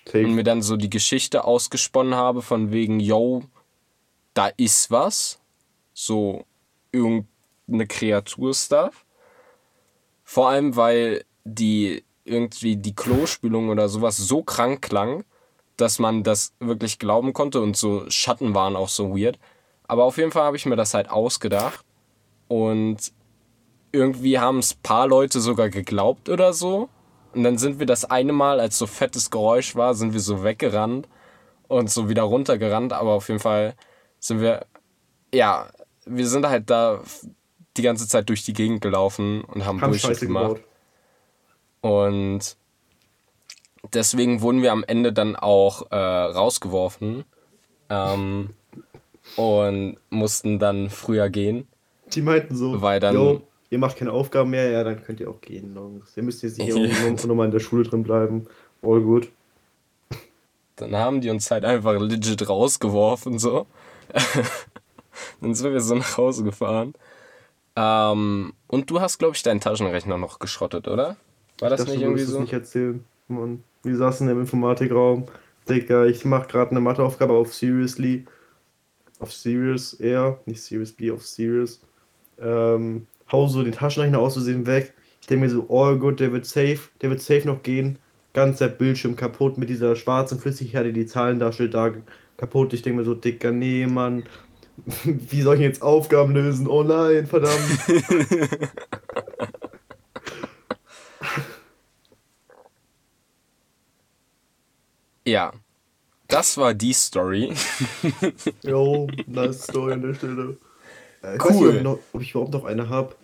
[0.05, 0.25] Safe.
[0.25, 3.45] Und mir dann so die Geschichte ausgesponnen habe von wegen, yo,
[4.35, 5.41] da ist was.
[5.95, 6.45] So
[6.91, 9.05] irgendeine Kreatur-Stuff.
[10.25, 15.25] Vor allem, weil die irgendwie die Klospülung oder sowas so krank klang,
[15.77, 19.39] dass man das wirklich glauben konnte und so Schatten waren auch so weird.
[19.89, 21.85] Aber auf jeden Fall habe ich mir das halt ausgedacht
[22.49, 23.13] und
[23.93, 26.89] irgendwie haben es paar Leute sogar geglaubt oder so.
[27.35, 30.45] Und dann sind wir das eine Mal, als so fettes Geräusch war, sind wir so
[30.45, 31.09] weggerannt
[31.69, 32.93] und so wieder runtergerannt.
[32.93, 33.75] Aber auf jeden Fall
[34.19, 34.67] sind wir,
[35.33, 35.69] ja,
[36.05, 37.01] wir sind halt da
[37.77, 40.57] die ganze Zeit durch die Gegend gelaufen und haben, Bullshit gemacht.
[40.57, 40.65] Gebaut.
[41.81, 42.57] Und
[43.93, 47.25] deswegen wurden wir am Ende dann auch äh, rausgeworfen
[47.89, 48.51] ähm,
[49.37, 51.67] und mussten dann früher gehen.
[52.13, 55.31] Die meinten so, weil dann, yo, ihr macht keine Aufgaben mehr, ja, dann könnt ihr
[55.31, 56.17] auch gehen, Jungs.
[56.17, 56.75] Ihr müsst jetzt hier
[57.27, 58.47] nochmal in der Schule drin bleiben.
[58.83, 59.31] All gut.
[60.77, 63.67] Dann haben die uns halt einfach legit rausgeworfen, so.
[65.41, 66.95] dann sind wir so nach Hause gefahren.
[67.77, 71.17] Ähm, und du hast, glaube ich, deinen Taschenrechner noch geschrottet, oder?
[71.61, 72.33] War das, das nicht irgendwie so?
[72.33, 73.05] Das nicht erzählen.
[73.29, 73.65] Mann.
[73.83, 75.27] Wir saßen im Informatikraum.
[75.69, 78.25] Digga, ich mach gerade eine Matheaufgabe auf Seriously.
[79.19, 80.41] Auf Serious eher.
[80.47, 81.81] Nicht Serious B, auf Serious.
[82.41, 84.95] Ähm, hau so den Taschenrechner auszusehen weg.
[85.21, 87.99] Ich denke mir so, oh gut, der wird safe, der wird safe noch gehen.
[88.33, 91.93] Ganzer Bildschirm kaputt mit dieser schwarzen Flüssigkeit, die die Zahlen darstellt, da
[92.37, 92.73] kaputt.
[92.73, 94.25] Ich denke mir so, dicker, nee, Mann.
[95.05, 96.67] Wie soll ich jetzt Aufgaben lösen?
[96.67, 97.61] Oh nein, verdammt.
[105.25, 105.53] Ja,
[106.29, 107.53] das war die Story.
[108.63, 110.57] Jo, nice Story an der Stelle.
[111.23, 111.69] Äh, ich cool.
[111.69, 113.15] Weiß nicht, ob, ich, ob ich überhaupt noch eine habe.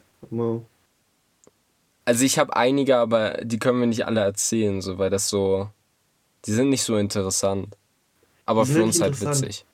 [2.05, 5.71] Also ich habe einige, aber die können wir nicht alle erzählen, so, weil das so.
[6.45, 7.77] Die sind nicht so interessant.
[8.47, 9.67] Aber für uns halt witzig.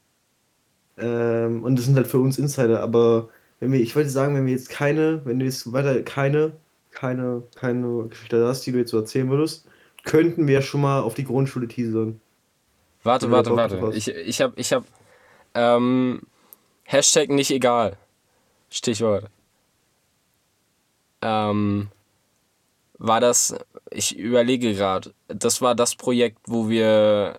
[0.97, 2.81] Ähm, und das sind halt für uns Insider.
[2.81, 3.29] Aber
[3.61, 6.53] wenn wir, ich wollte sagen, wenn wir jetzt keine, wenn du jetzt weiter keine,
[6.91, 9.67] keine, keine Geschichte hast, die du jetzt so erzählen würdest,
[10.05, 12.21] könnten wir schon mal auf die Grundschule teasern.
[13.03, 13.97] Warte, warte, warte.
[13.97, 14.85] Ich, ich hab, ich hab,
[15.55, 16.23] ähm,
[16.85, 17.97] Hashtag nicht egal.
[18.71, 19.29] Stichwort.
[21.23, 21.89] Ähm,
[22.99, 23.55] war das,
[23.91, 27.39] ich überlege gerade, das war das Projekt, wo wir,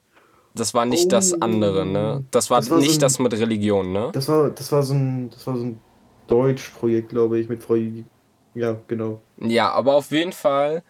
[0.54, 2.24] das war nicht das andere, ne?
[2.32, 4.10] Das war, Das war so nicht ein- das mit Religion, ne?
[4.14, 5.80] Das war, das war so ein, das war so ein
[6.28, 7.76] Deutschprojekt, glaube ich, mit Frau.
[8.56, 9.22] Ja, genau.
[9.38, 10.84] Ja, aber auf jeden Fall,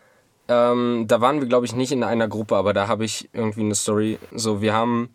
[0.47, 3.61] ähm, da waren wir, glaube ich, nicht in einer Gruppe, aber da habe ich irgendwie
[3.61, 4.19] eine Story.
[4.31, 5.09] So, wir haben,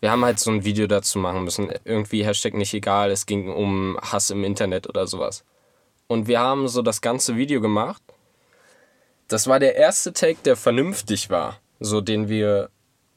[0.00, 1.70] wir haben halt so ein Video dazu machen müssen.
[1.84, 5.44] Irgendwie Hashtag nicht egal, es ging um Hass im Internet oder sowas.
[6.08, 8.02] Und wir haben so das ganze Video gemacht.
[9.28, 11.58] Das war der erste Take, der vernünftig war.
[11.80, 12.70] So, den wir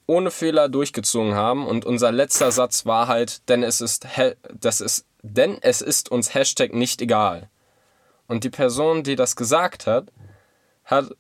[0.05, 1.67] ohne Fehler durchgezogen haben.
[1.67, 4.07] Und unser letzter Satz war halt, denn es ist,
[4.53, 7.49] das ist, denn es ist uns Hashtag nicht egal.
[8.27, 10.11] Und die Person, die das gesagt hat,
[10.83, 11.15] hat,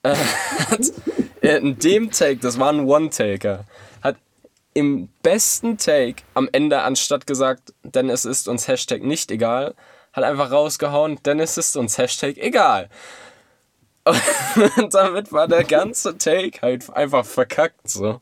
[0.02, 0.80] äh, hat
[1.40, 3.64] in dem Take, das war ein One-Taker,
[4.02, 4.16] hat
[4.74, 9.74] im besten Take am Ende anstatt gesagt, denn es ist uns Hashtag nicht egal,
[10.12, 12.88] hat einfach rausgehauen, denn es ist uns Hashtag egal.
[14.76, 18.20] Und damit war der ganze Take halt einfach verkackt so.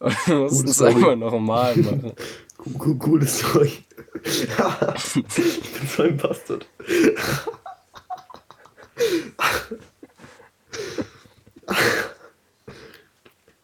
[0.00, 2.12] Und wir mussten es einfach nochmal machen.
[2.58, 3.72] Co- co- Coole Story.
[4.24, 6.66] ich bin so ein Bastard.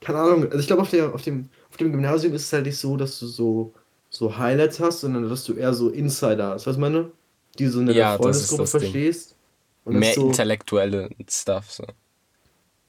[0.01, 2.67] Keine Ahnung, also ich glaube, auf, der- auf, dem, auf dem Gymnasium ist es halt
[2.67, 3.75] nicht so, dass du so,
[4.09, 6.67] so Highlights hast, sondern dass du eher so Insider hast.
[6.67, 7.11] Weißt du, meine?
[7.59, 9.37] Die du so in der Ja, Freundesgruppe verstehst.
[9.85, 11.85] Mehr so, intellektuelle Stuff so.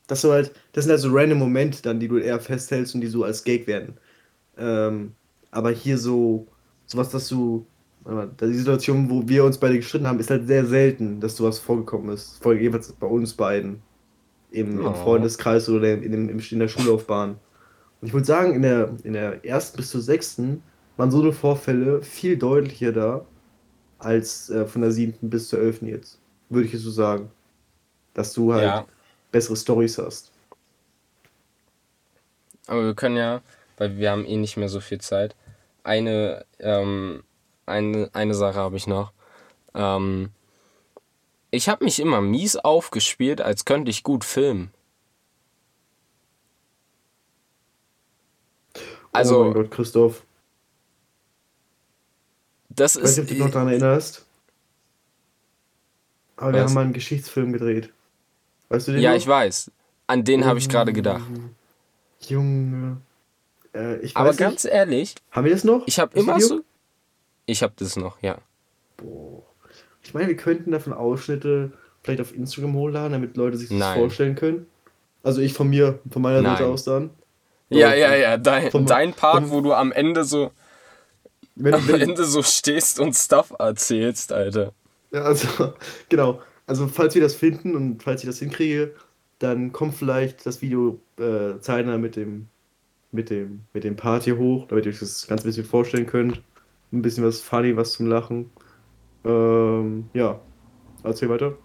[0.08, 3.02] dass du halt, das sind halt so random Momente dann, die du eher festhältst und
[3.02, 3.98] die so als Gag werden.
[4.58, 5.16] Ähm,
[5.52, 6.48] aber hier so,
[6.88, 7.68] sowas, dass du,
[8.06, 12.14] die Situation, wo wir uns beide gestritten haben, ist halt sehr selten, dass sowas vorgekommen
[12.14, 12.42] ist.
[12.42, 13.82] Vor jeweils bei uns beiden.
[14.52, 14.88] Im, Oh.
[14.88, 17.32] im Freundeskreis oder in, dem, in der Schullaufbahn.
[18.02, 20.62] Und ich würde sagen, in der, in der ersten bis zur sechsten
[20.98, 23.26] waren so eine Vorfälle viel deutlicher da,
[24.00, 26.20] als äh, von der siebten bis zur elften jetzt.
[26.50, 27.30] Würde ich jetzt so sagen.
[28.14, 28.86] Dass du halt Ja.
[29.32, 30.32] bessere Stories hast.
[32.68, 33.42] Aber wir können ja,
[33.78, 35.36] weil wir haben eh nicht mehr so viel Zeit,
[35.84, 37.24] eine, ähm,
[37.72, 39.12] eine, eine Sache habe ich noch.
[39.74, 40.30] Ähm,
[41.52, 44.72] ich habe mich immer mies aufgespielt, als könnte ich gut filmen.
[48.76, 48.80] oh
[49.14, 50.24] Also, mein Gott, Christoph.
[52.70, 54.26] das Ich weiß nicht, ob du dich noch daran erinnerst.
[56.38, 56.70] Aber wir Was?
[56.70, 57.92] haben mal einen Geschichtsfilm gedreht.
[58.70, 59.18] Weißt du den Ja, noch?
[59.18, 59.72] ich weiß.
[60.08, 61.24] An den habe ich gerade gedacht.
[62.22, 62.98] Junge.
[63.74, 64.74] Äh, ich Aber weiß ganz nicht.
[64.74, 65.84] ehrlich, Haben wir das noch?
[65.86, 66.48] ich habe immer Video?
[66.48, 66.62] so.
[67.46, 68.38] Ich habe das noch, ja.
[68.98, 69.44] Boah.
[70.04, 71.72] Ich meine, wir könnten davon Ausschnitte
[72.04, 73.98] vielleicht auf Instagram hochladen, damit Leute sich das Nein.
[74.00, 74.66] vorstellen können.
[75.24, 77.12] Also ich von mir, von meiner Seite aus dann.
[77.70, 78.38] Ja, ja, ja.
[78.38, 80.52] Dein, vom- dein Part, vom- wo du am Ende so
[81.56, 84.74] Wenn, am wenn, Ende so stehst und Stuff erzählst, Alter.
[85.12, 85.74] Ja, also,
[86.10, 86.42] genau.
[86.66, 88.96] Also, falls wir das finden und falls ich das hinkriege,
[89.40, 92.48] dann kommt vielleicht das Video äh, zeitnah mit dem,
[93.12, 96.06] mit dem, mit dem Part hier hoch, damit ihr euch das ganz ein bisschen vorstellen
[96.08, 96.42] könnt.
[96.92, 98.52] Ein bisschen was funny, was zum Lachen.
[99.24, 100.40] Ähm, ja.
[101.04, 101.58] Erzähl weiter.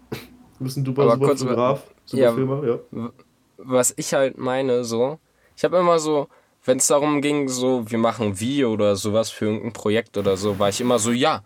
[0.59, 2.33] Du bist ein super, Aber super Fotograf, super ja.
[2.33, 3.11] Filmer, ja.
[3.59, 5.19] was ich halt meine, so,
[5.55, 6.29] ich habe immer so,
[6.65, 10.37] wenn es darum ging, so, wir machen ein Video oder sowas für irgendein Projekt oder
[10.37, 11.45] so, war ich immer so, ja,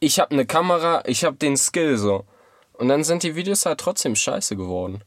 [0.00, 2.24] ich habe eine Kamera, ich habe den Skill, so.
[2.72, 5.02] Und dann sind die Videos halt trotzdem scheiße geworden.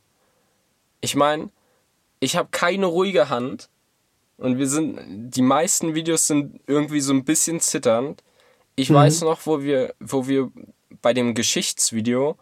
[1.02, 1.50] Ich meine,
[2.20, 3.70] ich habe keine ruhige Hand
[4.40, 5.00] und wir sind,
[5.32, 8.24] die meisten Videos sind irgendwie so ein bisschen zitternd.
[8.76, 8.96] Ich Mhm.
[8.96, 10.52] weiß noch, wo wir, wo wir
[11.02, 12.38] bei dem Geschichtsvideo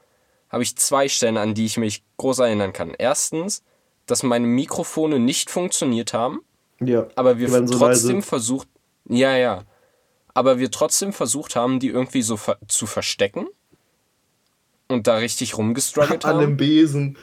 [0.50, 2.94] habe ich zwei Stellen, an die ich mich groß erinnern kann.
[2.98, 3.64] Erstens,
[4.06, 6.40] dass meine Mikrofone nicht funktioniert haben,
[6.80, 7.08] Ja.
[7.16, 8.22] aber wir trotzdem leise.
[8.22, 8.68] versucht,
[9.10, 9.64] ja, ja,
[10.34, 13.48] aber wir trotzdem versucht haben, die irgendwie so ver zu verstecken
[14.88, 16.42] und da richtig rumgestruggelt An haben.
[16.42, 17.18] dem Besen.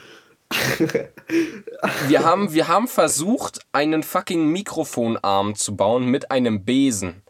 [2.07, 7.21] Wir haben, wir haben versucht, einen fucking Mikrofonarm zu bauen mit einem Besen.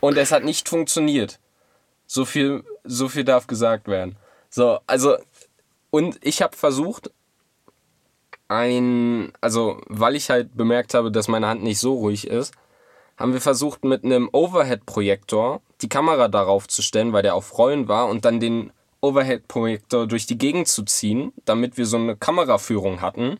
[0.00, 1.38] Und es hat nicht funktioniert.
[2.06, 4.16] So viel, so viel darf gesagt werden.
[4.50, 5.16] So, also,
[5.90, 7.10] und ich habe versucht,
[8.48, 12.54] ein, also, weil ich halt bemerkt habe, dass meine Hand nicht so ruhig ist,
[13.16, 17.88] haben wir versucht, mit einem Overhead-Projektor die Kamera darauf zu stellen, weil der auf Rollen
[17.88, 18.72] war und dann den
[19.04, 23.38] Overhead-Projektor durch die Gegend zu ziehen, damit wir so eine Kameraführung hatten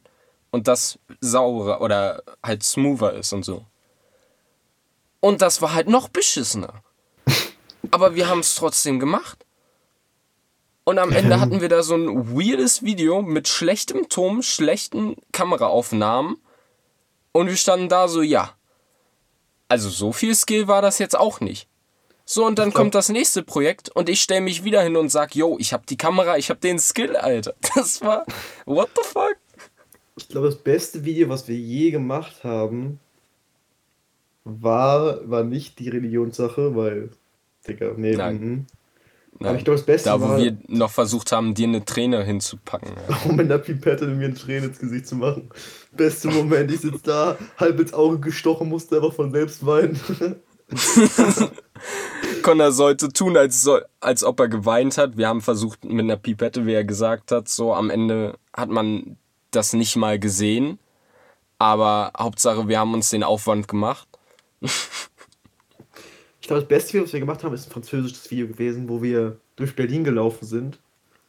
[0.51, 3.65] und das saurer oder halt smoother ist und so.
[5.21, 6.83] Und das war halt noch beschissener.
[7.91, 9.45] Aber wir haben es trotzdem gemacht.
[10.85, 16.37] Und am Ende hatten wir da so ein weirdes Video mit schlechtem Ton, schlechten Kameraaufnahmen.
[17.33, 18.55] Und wir standen da so, ja.
[19.69, 21.69] Also so viel Skill war das jetzt auch nicht.
[22.27, 25.11] So, und dann glaub- kommt das nächste Projekt und ich stelle mich wieder hin und
[25.11, 27.55] sag, yo, ich hab die Kamera, ich hab den Skill, Alter.
[27.75, 28.25] Das war,
[28.65, 29.37] what the fuck?
[30.17, 33.01] Ich glaube, das beste Video, was wir je gemacht haben,
[34.45, 37.11] war, war nicht die Religionssache, weil,
[37.67, 38.39] Digga, nee, Nein.
[38.41, 38.67] mhm.
[39.41, 39.49] Nein.
[39.49, 42.23] Aber ich glaube, das Beste Da, wo war, wir noch versucht haben, dir eine Träne
[42.23, 42.93] hinzupacken.
[43.09, 43.31] Ja.
[43.31, 45.51] um in der Pipette mir einen Tränen ins Gesicht zu machen.
[45.91, 49.99] Beste Moment, ich sitze da, halb ins Auge gestochen, musste einfach von selbst weinen.
[52.43, 55.17] Connor sollte tun, als, soll, als ob er geweint hat.
[55.17, 59.17] Wir haben versucht mit einer Pipette, wie er gesagt hat, so am Ende hat man
[59.51, 60.79] das nicht mal gesehen.
[61.59, 64.09] Aber Hauptsache, wir haben uns den Aufwand gemacht.
[66.41, 69.01] Ich glaube, das beste Video, was wir gemacht haben, ist ein französisches Video gewesen, wo
[69.03, 70.79] wir durch Berlin gelaufen sind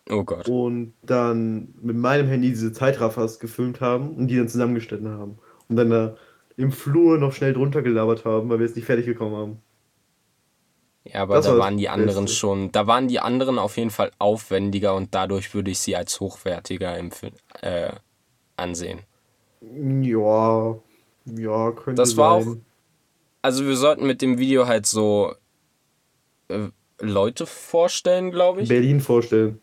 [0.10, 0.46] Oh Gott.
[0.50, 5.40] und dann mit meinem Handy diese Zeitraffers gefilmt haben und die dann zusammengeschnitten haben.
[5.70, 6.18] Und dann da
[6.58, 9.62] im Flur noch schnell drunter gelabert haben, weil wir jetzt nicht fertig gekommen haben.
[11.06, 12.38] Ja, aber Das da war waren die anderen Beste.
[12.38, 16.20] schon, da waren die anderen auf jeden Fall aufwendiger und dadurch würde ich sie als
[16.20, 16.98] hochwertiger
[17.62, 17.92] äh,
[18.58, 19.00] ansehen.
[20.02, 20.76] Ja,
[21.26, 22.52] ja, könnte Das war sein.
[22.54, 22.58] auch-
[23.42, 25.36] Also wir sollten mit dem Video halt so
[26.50, 28.70] äh, Leute vorstellen, glaube ich.
[28.70, 29.62] Berlin vorstellen.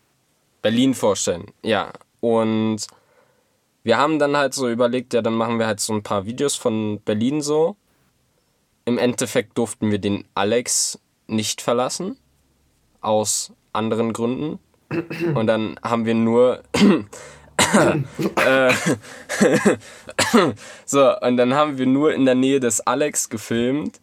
[0.62, 1.92] Berlin vorstellen, ja.
[2.20, 2.86] Und
[3.82, 6.54] wir haben dann halt so überlegt, ja, dann machen wir halt so ein paar Videos
[6.54, 7.74] von Berlin so.
[8.84, 11.00] Im Endeffekt durften wir den Alex
[11.32, 12.16] nicht verlassen.
[13.00, 14.58] Aus anderen Gründen.
[15.34, 16.62] Und dann haben wir nur.
[17.74, 18.72] äh,
[20.84, 24.00] so, und dann haben wir nur in der Nähe des Alex gefilmt,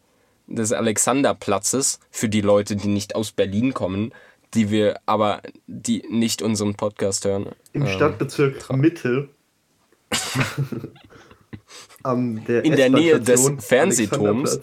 [0.48, 4.12] des Alexanderplatzes, für die Leute, die nicht aus Berlin kommen,
[4.54, 7.50] die wir aber, die nicht unseren Podcast hören.
[7.74, 9.30] Im Ähm, Stadtbezirk Mitte.
[12.04, 14.62] Der In der Nähe des Fernsehturms.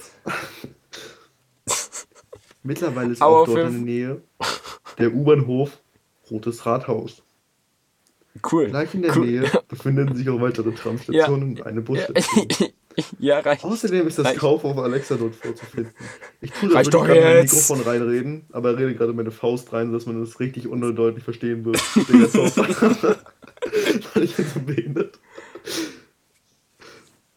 [2.67, 4.23] Mittlerweile ist Aber auch auf dort in der Nähe
[4.99, 5.79] der U-Bahnhof
[6.31, 7.23] Rotes Rathaus.
[8.51, 8.69] Cool.
[8.69, 9.27] Gleich in der cool.
[9.27, 12.49] Nähe befinden sich auch weitere Tramstationen und eine Busstation.
[13.19, 13.65] ja, reicht.
[13.65, 14.41] Außerdem ist das Reicht.
[14.41, 15.93] Kaufhof Alexa dort vorzufinden.
[16.41, 17.43] Ich tue da gerade mein.
[17.43, 21.65] Mikrofon reinreden, aber er redet gerade meine Faust rein, sodass man das richtig undeutlich verstehen
[21.65, 21.77] wird.
[24.15, 25.19] Weil ich bin so behindert.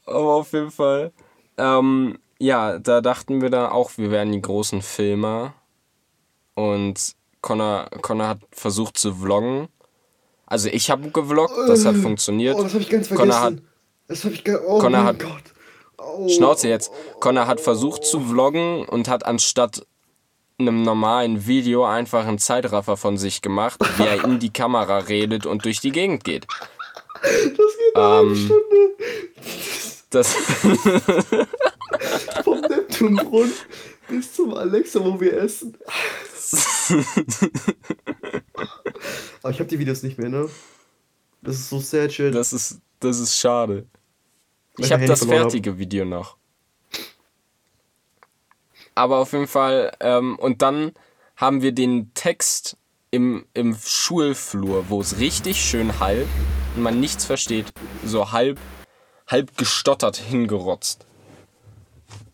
[0.06, 1.12] Aber auf jeden Fall.
[1.58, 5.54] Ähm, ja, da dachten wir dann auch, wir wären die großen Filmer.
[6.56, 9.68] Und Connor, Connor hat versucht zu vloggen.
[10.46, 12.56] Also ich habe gevloggt, das hat funktioniert.
[12.58, 13.58] Oh, das habe ich ganz Connor vergessen.
[13.58, 13.64] hat-
[14.08, 14.60] das habe ich gar.
[14.66, 15.44] Oh Connor mein hat- Gott.
[16.00, 16.28] Oh.
[16.28, 16.92] Schnauze jetzt.
[17.20, 19.86] Connor hat versucht zu vloggen und hat anstatt
[20.58, 25.46] einem normalen Video einfach einen Zeitraffer von sich gemacht, wie er in die Kamera redet
[25.46, 26.48] und durch die Gegend geht.
[27.22, 28.90] Das geht eine halbe Ähm, Stunde
[30.10, 30.36] Das,
[32.44, 33.54] vom Neptunbrunnen
[34.08, 35.78] bis zum Alexa, wo wir essen.
[39.42, 40.50] Aber ich habe die Videos nicht mehr, ne?
[41.42, 42.34] Das ist so sad shit.
[42.34, 43.88] das, ist, das ist schade.
[44.76, 45.52] Weil Ich habe das verloren hab.
[45.52, 46.38] fertige Video noch.
[48.96, 50.92] Aber auf jeden Fall, ähm, und dann
[51.38, 52.76] haben wir den Text
[53.12, 56.28] im, im Schulflur, wo es richtig schön halb
[56.76, 57.68] und man nichts versteht,
[58.04, 58.60] so halb,
[59.28, 61.06] halb gestottert hingerotzt.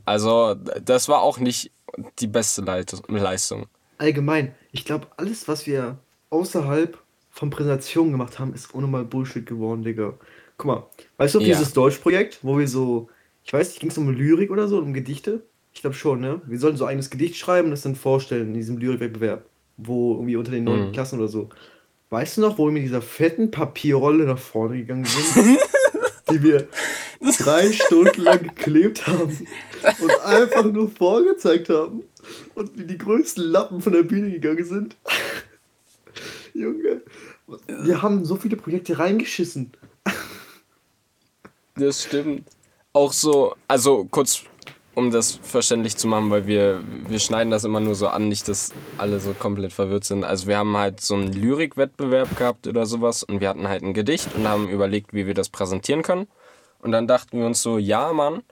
[0.06, 1.72] Also, das war auch nicht
[2.20, 2.62] die beste
[3.08, 3.66] Leistung.
[3.98, 5.98] Allgemein, ich glaube, alles, was wir
[6.30, 6.98] außerhalb
[7.32, 10.14] von Präsentationen gemacht haben, ist ohne mal Bullshit geworden, Digga.
[10.58, 10.84] Guck mal,
[11.18, 11.46] weißt du, Ja.
[11.48, 13.10] dieses Deutschprojekt, wo wir so,
[13.44, 15.44] ich weiß nicht, ging es um Lyrik oder so, um Gedichte?
[15.74, 16.42] Ich glaube schon, ne?
[16.46, 19.46] Wir sollten so ein eigenes Gedicht schreiben und das dann vorstellen in diesem Lyrikwettbewerb,
[19.78, 20.94] wo irgendwie unter den neunten Mhm.
[20.94, 21.50] Klassen oder so.
[22.10, 25.60] Weißt du noch, wo wir mit dieser fetten Papierrolle nach vorne gegangen sind?
[26.36, 26.68] die wir
[27.40, 29.48] drei Stunden lang geklebt haben
[30.02, 32.04] und einfach nur vorgezeigt haben
[32.56, 34.98] und wie die größten Lappen von der Bühne gegangen sind.
[36.54, 37.02] Junge,
[37.68, 39.72] wir haben so viele Projekte reingeschissen.
[41.76, 42.48] Das stimmt.
[42.94, 44.44] Auch so, also kurz,
[44.96, 48.48] um das verständlich zu machen, weil wir, wir schneiden das immer nur so an, nicht,
[48.48, 50.24] dass alle so komplett verwirrt sind.
[50.24, 53.94] Also wir haben halt so einen Lyrikwettbewerb gehabt oder sowas und wir hatten halt ein
[53.94, 56.28] Gedicht und haben überlegt, wie wir das präsentieren können.
[56.80, 58.44] Und dann dachten wir uns so, ja, Mann,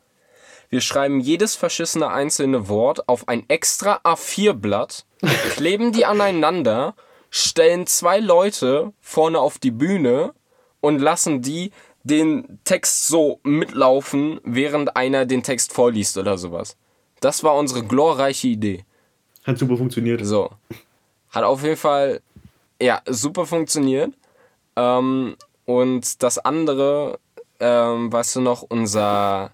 [0.69, 5.05] wir schreiben jedes verschissene einzelne Wort auf ein extra A4-Blatt,
[5.51, 6.95] kleben die aneinander,
[7.29, 10.33] stellen zwei Leute vorne auf die Bühne
[10.81, 11.71] und lassen die
[12.03, 16.75] den Text so mitlaufen, während einer den Text vorliest oder sowas.
[17.21, 18.85] Das war unsere glorreiche Idee.
[19.45, 20.25] Hat super funktioniert.
[20.25, 20.49] So.
[21.29, 22.21] Hat auf jeden Fall,
[22.81, 24.13] ja, super funktioniert.
[24.75, 25.35] Ähm,
[25.65, 27.19] und das andere,
[27.59, 29.51] ähm, weißt du noch, unser,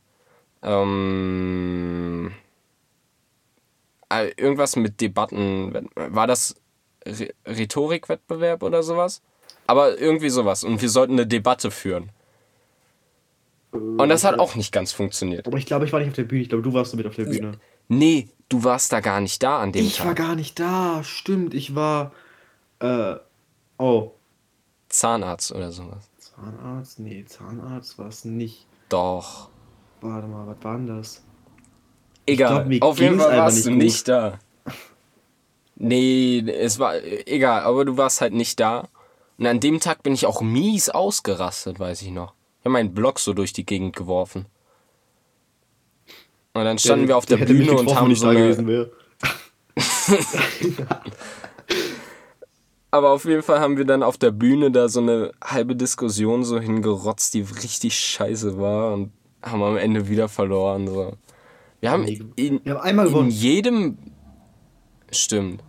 [0.63, 2.31] ähm,
[4.09, 6.55] äh, irgendwas mit Debatten, war das
[7.05, 9.21] Rhe- Rhetorikwettbewerb oder sowas?
[9.67, 10.63] Aber irgendwie sowas.
[10.63, 12.09] Und wir sollten eine Debatte führen.
[13.71, 15.45] Und das hat auch nicht ganz funktioniert.
[15.47, 16.41] Aber ich glaube, ich war nicht auf der Bühne.
[16.41, 17.59] Ich glaube, du warst mit auf der Bühne.
[17.87, 20.07] Nee, du warst da gar nicht da an dem Ich Tag.
[20.07, 21.03] war gar nicht da.
[21.03, 22.11] Stimmt, ich war.
[22.79, 23.15] Äh.
[23.77, 24.11] Oh.
[24.89, 26.09] Zahnarzt oder sowas.
[26.17, 26.99] Zahnarzt?
[26.99, 28.65] Nee, Zahnarzt war es nicht.
[28.89, 29.49] Doch.
[30.01, 31.23] Warte mal, was war denn das?
[32.25, 32.65] Egal.
[32.67, 34.39] glaub, Auf jeden Fall warst du nicht da.
[35.75, 38.87] Nee, es war egal, aber du warst halt nicht da.
[39.37, 42.33] Und an dem Tag bin ich auch mies ausgerastet, weiß ich noch.
[42.59, 44.45] Ich habe meinen Block so durch die Gegend geworfen.
[46.53, 48.91] Und dann standen wir auf der Bühne und haben so eine.
[52.91, 56.43] Aber auf jeden Fall haben wir dann auf der Bühne da so eine halbe Diskussion
[56.43, 59.11] so hingerotzt, die richtig scheiße war und
[59.43, 60.87] haben am Ende wieder verloren.
[60.87, 61.13] So.
[61.79, 63.29] Wir haben in, wir haben einmal in gewonnen.
[63.29, 63.97] jedem.
[65.11, 65.63] Stimmt.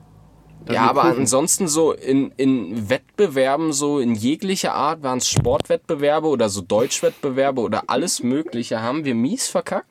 [0.68, 1.20] Ja, aber Kurven.
[1.20, 7.60] ansonsten so in, in Wettbewerben, so in jeglicher Art, waren es Sportwettbewerbe oder so Deutschwettbewerbe
[7.60, 9.86] oder alles Mögliche, haben wir mies verkackt.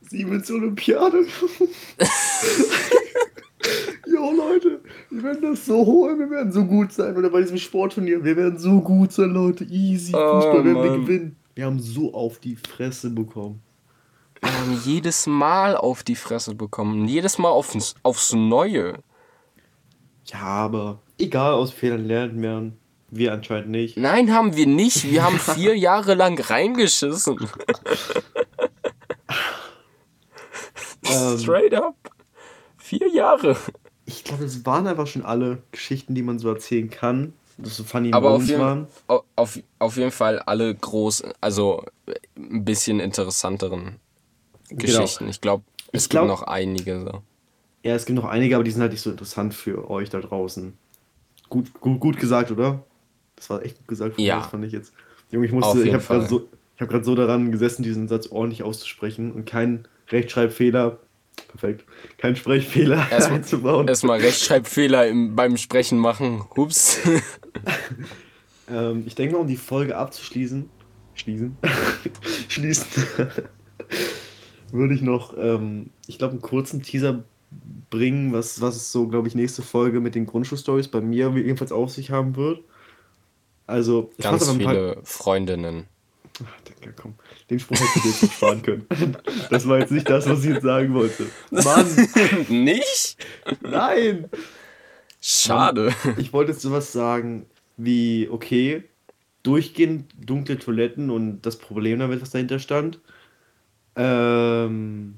[0.00, 1.26] Siemens Olympiade.
[4.06, 7.16] Jo, Leute, wir werden das so holen, wir werden so gut sein.
[7.16, 9.64] Oder bei diesem Sportturnier, wir werden so gut sein, Leute.
[9.64, 11.36] Easy, Oh, Fußball werden wir gewinnen.
[11.54, 13.62] Wir haben so auf die Fresse bekommen.
[14.40, 17.06] Wir haben jedes Mal auf die Fresse bekommen.
[17.06, 18.94] Jedes Mal aufs, aufs Neue.
[20.26, 22.76] Ja, aber egal, aus Fehlern lernt man.
[23.10, 23.96] Wir anscheinend nicht.
[23.98, 25.10] Nein, haben wir nicht.
[25.10, 27.36] Wir haben vier Jahre lang reingeschissen.
[31.04, 31.94] Ähm, Straight up.
[32.78, 33.56] Vier Jahre.
[34.06, 37.32] ich glaube, es waren einfach schon alle Geschichten, die man so erzählen kann.
[37.58, 38.86] Das so funny Aber auf jeden,
[39.36, 43.96] auf, auf jeden Fall alle groß, also äh, ein bisschen interessanteren
[44.70, 45.28] Geschichten.
[45.28, 47.22] Ich glaube, es Ich glaub- gibt noch einige so.
[47.82, 50.20] Ja, es gibt noch einige, aber die sind halt nicht so interessant für euch da
[50.20, 50.72] draußen.
[51.48, 52.84] Gut, gut, gut gesagt, oder?
[53.36, 54.36] Das war echt gut gesagt von Ja.
[54.36, 54.92] mir, fand ich jetzt.
[55.30, 58.62] Junge, ich musste, ich habe gerade so, ich gerade so daran gesessen, diesen Satz ordentlich
[58.62, 60.98] auszusprechen und keinen Rechtschreibfehler,
[61.48, 61.84] perfekt,
[62.18, 63.88] keinen Sprechfehler Erstmal- einzubauen.
[63.88, 66.44] Erstmal Rechtschreibfehler im, beim Sprechen machen.
[66.56, 66.98] Hups.
[68.70, 70.70] Ähm, ich denke mal, um die Folge abzuschließen,
[71.14, 71.56] schließen,
[72.48, 72.86] schließen,
[74.70, 77.24] würde ich noch, ähm, ich glaube, einen kurzen Teaser
[77.90, 81.90] bringen, was, was so, glaube ich, nächste Folge mit den Grundschulstories bei mir jedenfalls auf
[81.90, 82.60] sich haben wird.
[83.66, 85.84] Also, ich Ganz paar- viele Freundinnen.
[86.44, 87.14] Ach, Digga, komm.
[87.50, 88.86] Den Spruch hätte ich jetzt nicht sparen können.
[89.50, 91.26] Das war jetzt nicht das, was ich jetzt sagen wollte.
[91.50, 91.86] Mann,
[92.48, 93.16] Nicht?
[93.60, 94.28] nein!
[95.20, 95.94] Schade.
[96.16, 98.84] Ich wollte jetzt sowas sagen wie, okay,
[99.42, 102.98] durchgehend dunkle Toiletten und das Problem damit, was dahinter stand.
[103.94, 105.16] Ähm,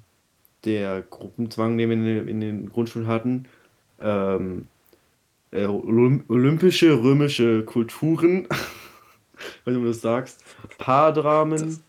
[0.64, 3.46] der Gruppenzwang, den wir in den, in den Grundschulen hatten.
[4.00, 4.66] Ähm,
[5.50, 8.48] äh, Olymp olympische, römische Kulturen.
[9.64, 10.42] Wenn du das sagst.
[10.78, 11.80] Paardramen.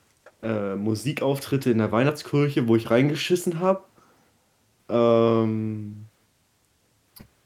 [0.44, 3.84] Äh, Musikauftritte in der Weihnachtskirche, wo ich reingeschissen habe.
[4.90, 6.06] Ähm,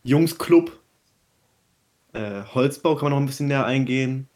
[0.03, 0.77] Jungsclub.
[2.13, 4.27] Äh, Holzbau kann man noch ein bisschen näher eingehen.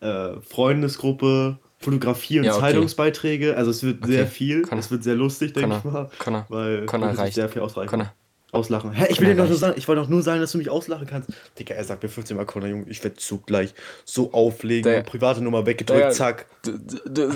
[0.00, 2.60] Äh, Freundesgruppe, Fotografie und Ja, okay.
[2.62, 3.56] Zeitungsbeiträge.
[3.56, 4.12] Also es wird Okay.
[4.12, 4.62] sehr viel.
[4.62, 6.10] Kann es wird sehr lustig, denke ich mal.
[6.18, 7.88] kann er, Weil kann er, sehr viel ausreichen.
[7.90, 8.12] Kann er.
[8.52, 8.92] Auslachen.
[8.92, 10.70] Hä, ich will dir doch nur sagen, ich wollte doch nur sagen, dass du mich
[10.70, 11.28] auslachen kannst.
[11.58, 15.02] Digga, er sagt mir 15 Mal Connor, Junge, ich werde so gleich so auflegen, Der-
[15.02, 16.46] private Nummer weggedrückt, Der- zack.
[16.62, 17.32] Du, du, du,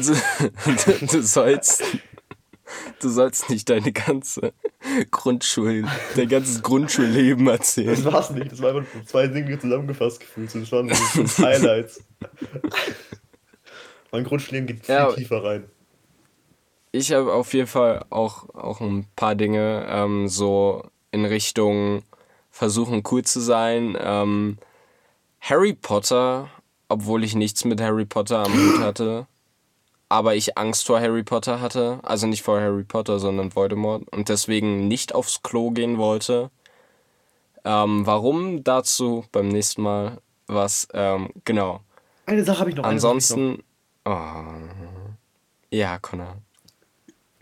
[1.06, 1.82] du, sollst.
[3.00, 4.52] Du sollst nicht deine ganze
[5.10, 5.84] Grundschul,
[6.14, 8.04] dein ganzes Grundschulleben Das erzählen.
[8.04, 10.54] war's nicht, das war einfach zwei Dinge zusammengefasst gefühlt.
[10.54, 10.90] Das waren
[11.44, 12.00] Highlights.
[14.12, 15.12] Mein Grundschulleben geht viel Ja.
[15.12, 15.64] tiefer rein.
[16.92, 20.82] Ich habe auf jeden Fall auch, auch ein paar Dinge ähm, so
[21.12, 22.02] in Richtung
[22.50, 23.96] versuchen cool zu sein.
[24.00, 24.58] Ähm,
[25.40, 26.48] Harry Potter,
[26.88, 29.26] obwohl ich nichts mit Harry Potter am Hut hatte,
[30.08, 34.28] aber ich Angst vor Harry Potter hatte, also nicht vor Harry Potter, sondern Voldemort und
[34.28, 36.50] deswegen nicht aufs Klo gehen wollte.
[37.64, 41.80] Ähm, warum dazu beim nächsten Mal was, ähm, genau.
[42.26, 42.84] Eine Sache habe ich noch.
[42.84, 43.62] Ansonsten,
[44.05, 44.44] oh,
[45.70, 46.38] ja, Connor.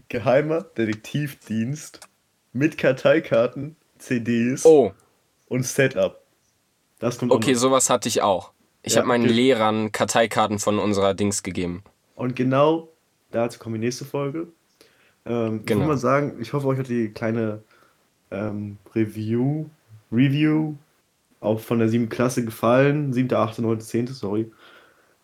[0.09, 2.01] Geheimer Detektivdienst
[2.53, 4.93] mit Karteikarten, CDs Oh,
[5.49, 6.23] und Setup.
[6.99, 8.53] Das kommt Okay, sowas hatte ich auch.
[8.83, 9.33] Ich Ja, habe meinen okay.
[15.27, 15.81] Ähm, Ich Genau.
[15.81, 17.63] würde mal sagen, ich hoffe, euch hat die kleine
[18.31, 19.67] ähm, Review,
[20.11, 20.75] Review
[21.41, 22.09] auch von der 7.
[22.09, 23.13] Klasse gefallen.
[23.13, 24.51] 7., 8., 9., 10., sorry.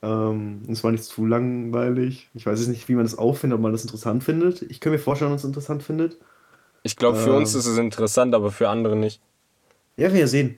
[0.05, 2.29] Ähm, es war nicht zu langweilig.
[2.35, 4.61] Ich weiß jetzt nicht, wie man das auffindet, ob man das interessant findet.
[4.63, 6.19] Ich kann mir vorstellen, dass man es interessant findet.
[6.83, 7.61] Ich glaube, für uns Ähm.
[7.61, 9.23] ist es interessant, aber für andere nicht.
[9.97, 10.57] Ja, wir sehen.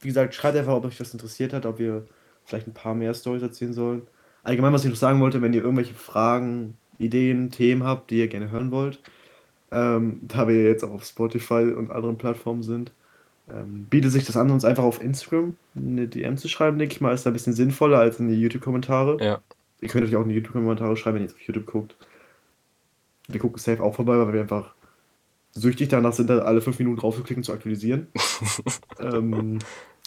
[0.00, 2.06] Wie gesagt, schreibt einfach, ob euch das interessiert hat, ob wir
[2.44, 4.02] vielleicht ein paar mehr Stories erzählen sollen.
[4.42, 8.28] Allgemein, was ich noch sagen wollte, wenn ihr irgendwelche Fragen, Ideen, Themen habt, die ihr
[8.28, 9.00] gerne hören wollt,
[9.70, 12.92] ähm, da wir jetzt auch auf Spotify und anderen Plattformen sind,
[13.52, 17.00] ähm, bietet sich das an, uns einfach auf Instagram eine DM zu schreiben, denke ich
[17.00, 19.18] mal, ist da ein bisschen sinnvoller als in die YouTube-Kommentare.
[19.20, 19.40] Ja.
[19.80, 21.96] Ihr könnt euch auch in die YouTube-Kommentare schreiben, wenn ihr jetzt auf YouTube guckt.
[23.28, 24.74] Wir gucken safe auch vorbei, weil wir einfach
[25.52, 28.08] süchtig danach sind, da alle fünf Minuten draufzuklicken, zu aktualisieren.
[29.00, 29.58] ähm,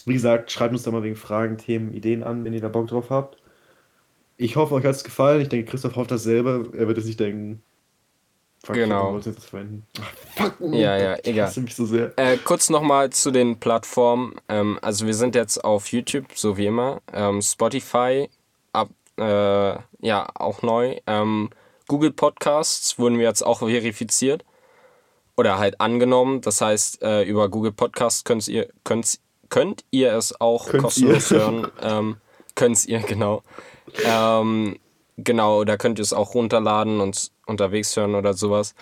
[0.06, 2.88] wie gesagt, schreibt uns da mal wegen Fragen, Themen, Ideen an, wenn ihr da Bock
[2.88, 3.38] drauf habt.
[4.38, 5.42] Ich hoffe, euch hat es gefallen.
[5.42, 6.66] Ich denke, Christoph hofft das selber.
[6.74, 7.62] Er wird es nicht denken.
[8.70, 9.18] Fuck, Genau.
[9.18, 9.88] ich jetzt das verwenden.
[10.36, 11.52] Fuck, Ja, ja, ich egal.
[11.58, 12.14] mich so sehr.
[12.18, 14.36] Äh, kurz nochmal zu den Plattformen.
[14.48, 17.02] Ähm, also wir sind jetzt auf YouTube, so wie immer.
[17.12, 18.30] Ähm, Spotify,
[18.74, 19.24] ab, äh,
[20.06, 20.98] ja, auch neu.
[21.08, 21.50] Ähm,
[21.88, 24.46] Google Podcasts wurden wir jetzt auch verifiziert.
[25.36, 26.42] Oder halt angenommen.
[26.42, 31.32] Das heißt, äh, über Google Podcasts könnt ihr, könnt, könnt ihr es auch Könnt kostenlos
[31.32, 31.40] ihr.
[31.40, 31.68] hören.
[31.82, 32.18] Ähm,
[32.56, 33.42] könnt ihr, genau.
[34.06, 34.78] Ähm,
[35.24, 38.76] genau, da könnt ihr es auch runterladen und unterwegs hören oder sowas.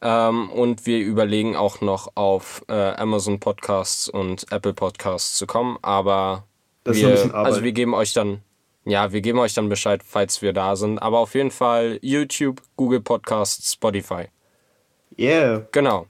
[0.00, 5.76] Ähm, und wir überlegen auch noch auf äh, Amazon Podcasts und Apple Podcasts zu kommen,
[5.82, 6.44] aber
[6.84, 7.46] Das wir, ein bisschen Arbeit.
[7.46, 8.42] also wir geben euch dann,
[8.84, 11.00] ja, wir geben euch dann Bescheid, falls wir da sind.
[11.00, 14.26] Aber auf jeden Fall YouTube, Google Podcasts, Spotify.
[15.18, 15.66] Yeah.
[15.72, 16.06] Genau.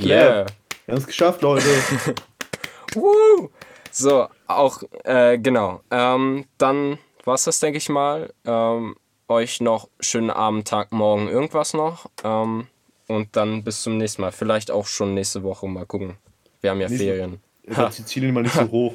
[0.00, 0.46] Yeah.
[0.86, 1.66] Wir haben es geschafft, Leute.
[2.94, 3.50] Woo!
[3.90, 5.82] So, auch, äh, genau.
[5.90, 8.32] Ähm, dann war's das, denke ich mal.
[8.44, 8.96] Ähm,
[9.28, 12.06] euch noch schönen Abend, Tag, Morgen, irgendwas noch.
[12.24, 12.66] Ähm,
[13.08, 14.32] und dann bis zum nächsten Mal.
[14.32, 15.66] Vielleicht auch schon nächste Woche.
[15.68, 16.16] Mal gucken.
[16.60, 17.40] Wir haben ja Nächste- Ferien.
[17.66, 18.94] Setzt die Ziele mal nicht so hoch.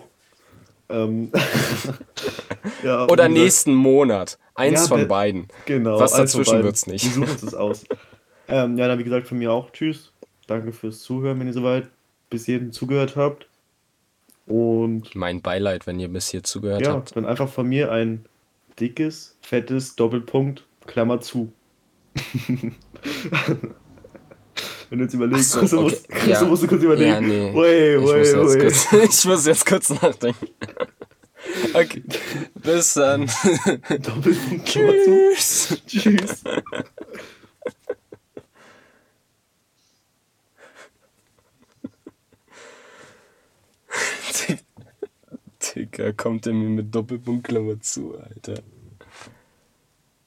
[0.89, 1.31] ähm,
[2.83, 4.37] ja, Oder nächsten Monat.
[4.55, 5.47] Eins Ja, von be- beiden.
[5.65, 5.99] Genau.
[5.99, 6.65] Was dazwischen beiden.
[6.65, 7.05] wird's nicht.
[7.05, 7.83] Wir suchen uns das aus.
[8.47, 10.11] ähm, ja, dann wie gesagt von mir auch Tschüss.
[10.47, 11.89] Danke fürs Zuhören, wenn ihr soweit
[12.29, 13.46] bis hierhin zugehört habt.
[14.47, 17.15] Und Mein Beileid, wenn ihr bis hier zugehört ja, habt.
[17.15, 18.25] dann einfach von mir ein
[18.79, 21.51] dickes, fettes Doppelpunkt, Klammer zu.
[24.89, 25.95] wenn du jetzt überlegst, so, Christoph okay.
[26.07, 26.43] musst, Ja.
[26.47, 27.11] musst du kurz überlegen.
[27.11, 27.53] Ja, nee.
[27.53, 30.47] Wait, ich, muss kurz, ich muss jetzt kurz nachdenken.
[31.73, 32.03] Okay.
[32.55, 33.29] Bis dann.
[33.89, 35.35] Doppelpunkt, Klammer zu.
[35.35, 35.77] Tschüss.
[35.85, 36.43] Tschüss.
[45.77, 48.61] Digga, kommt er mir mit Doppelpunkt Klammer zu, Alter.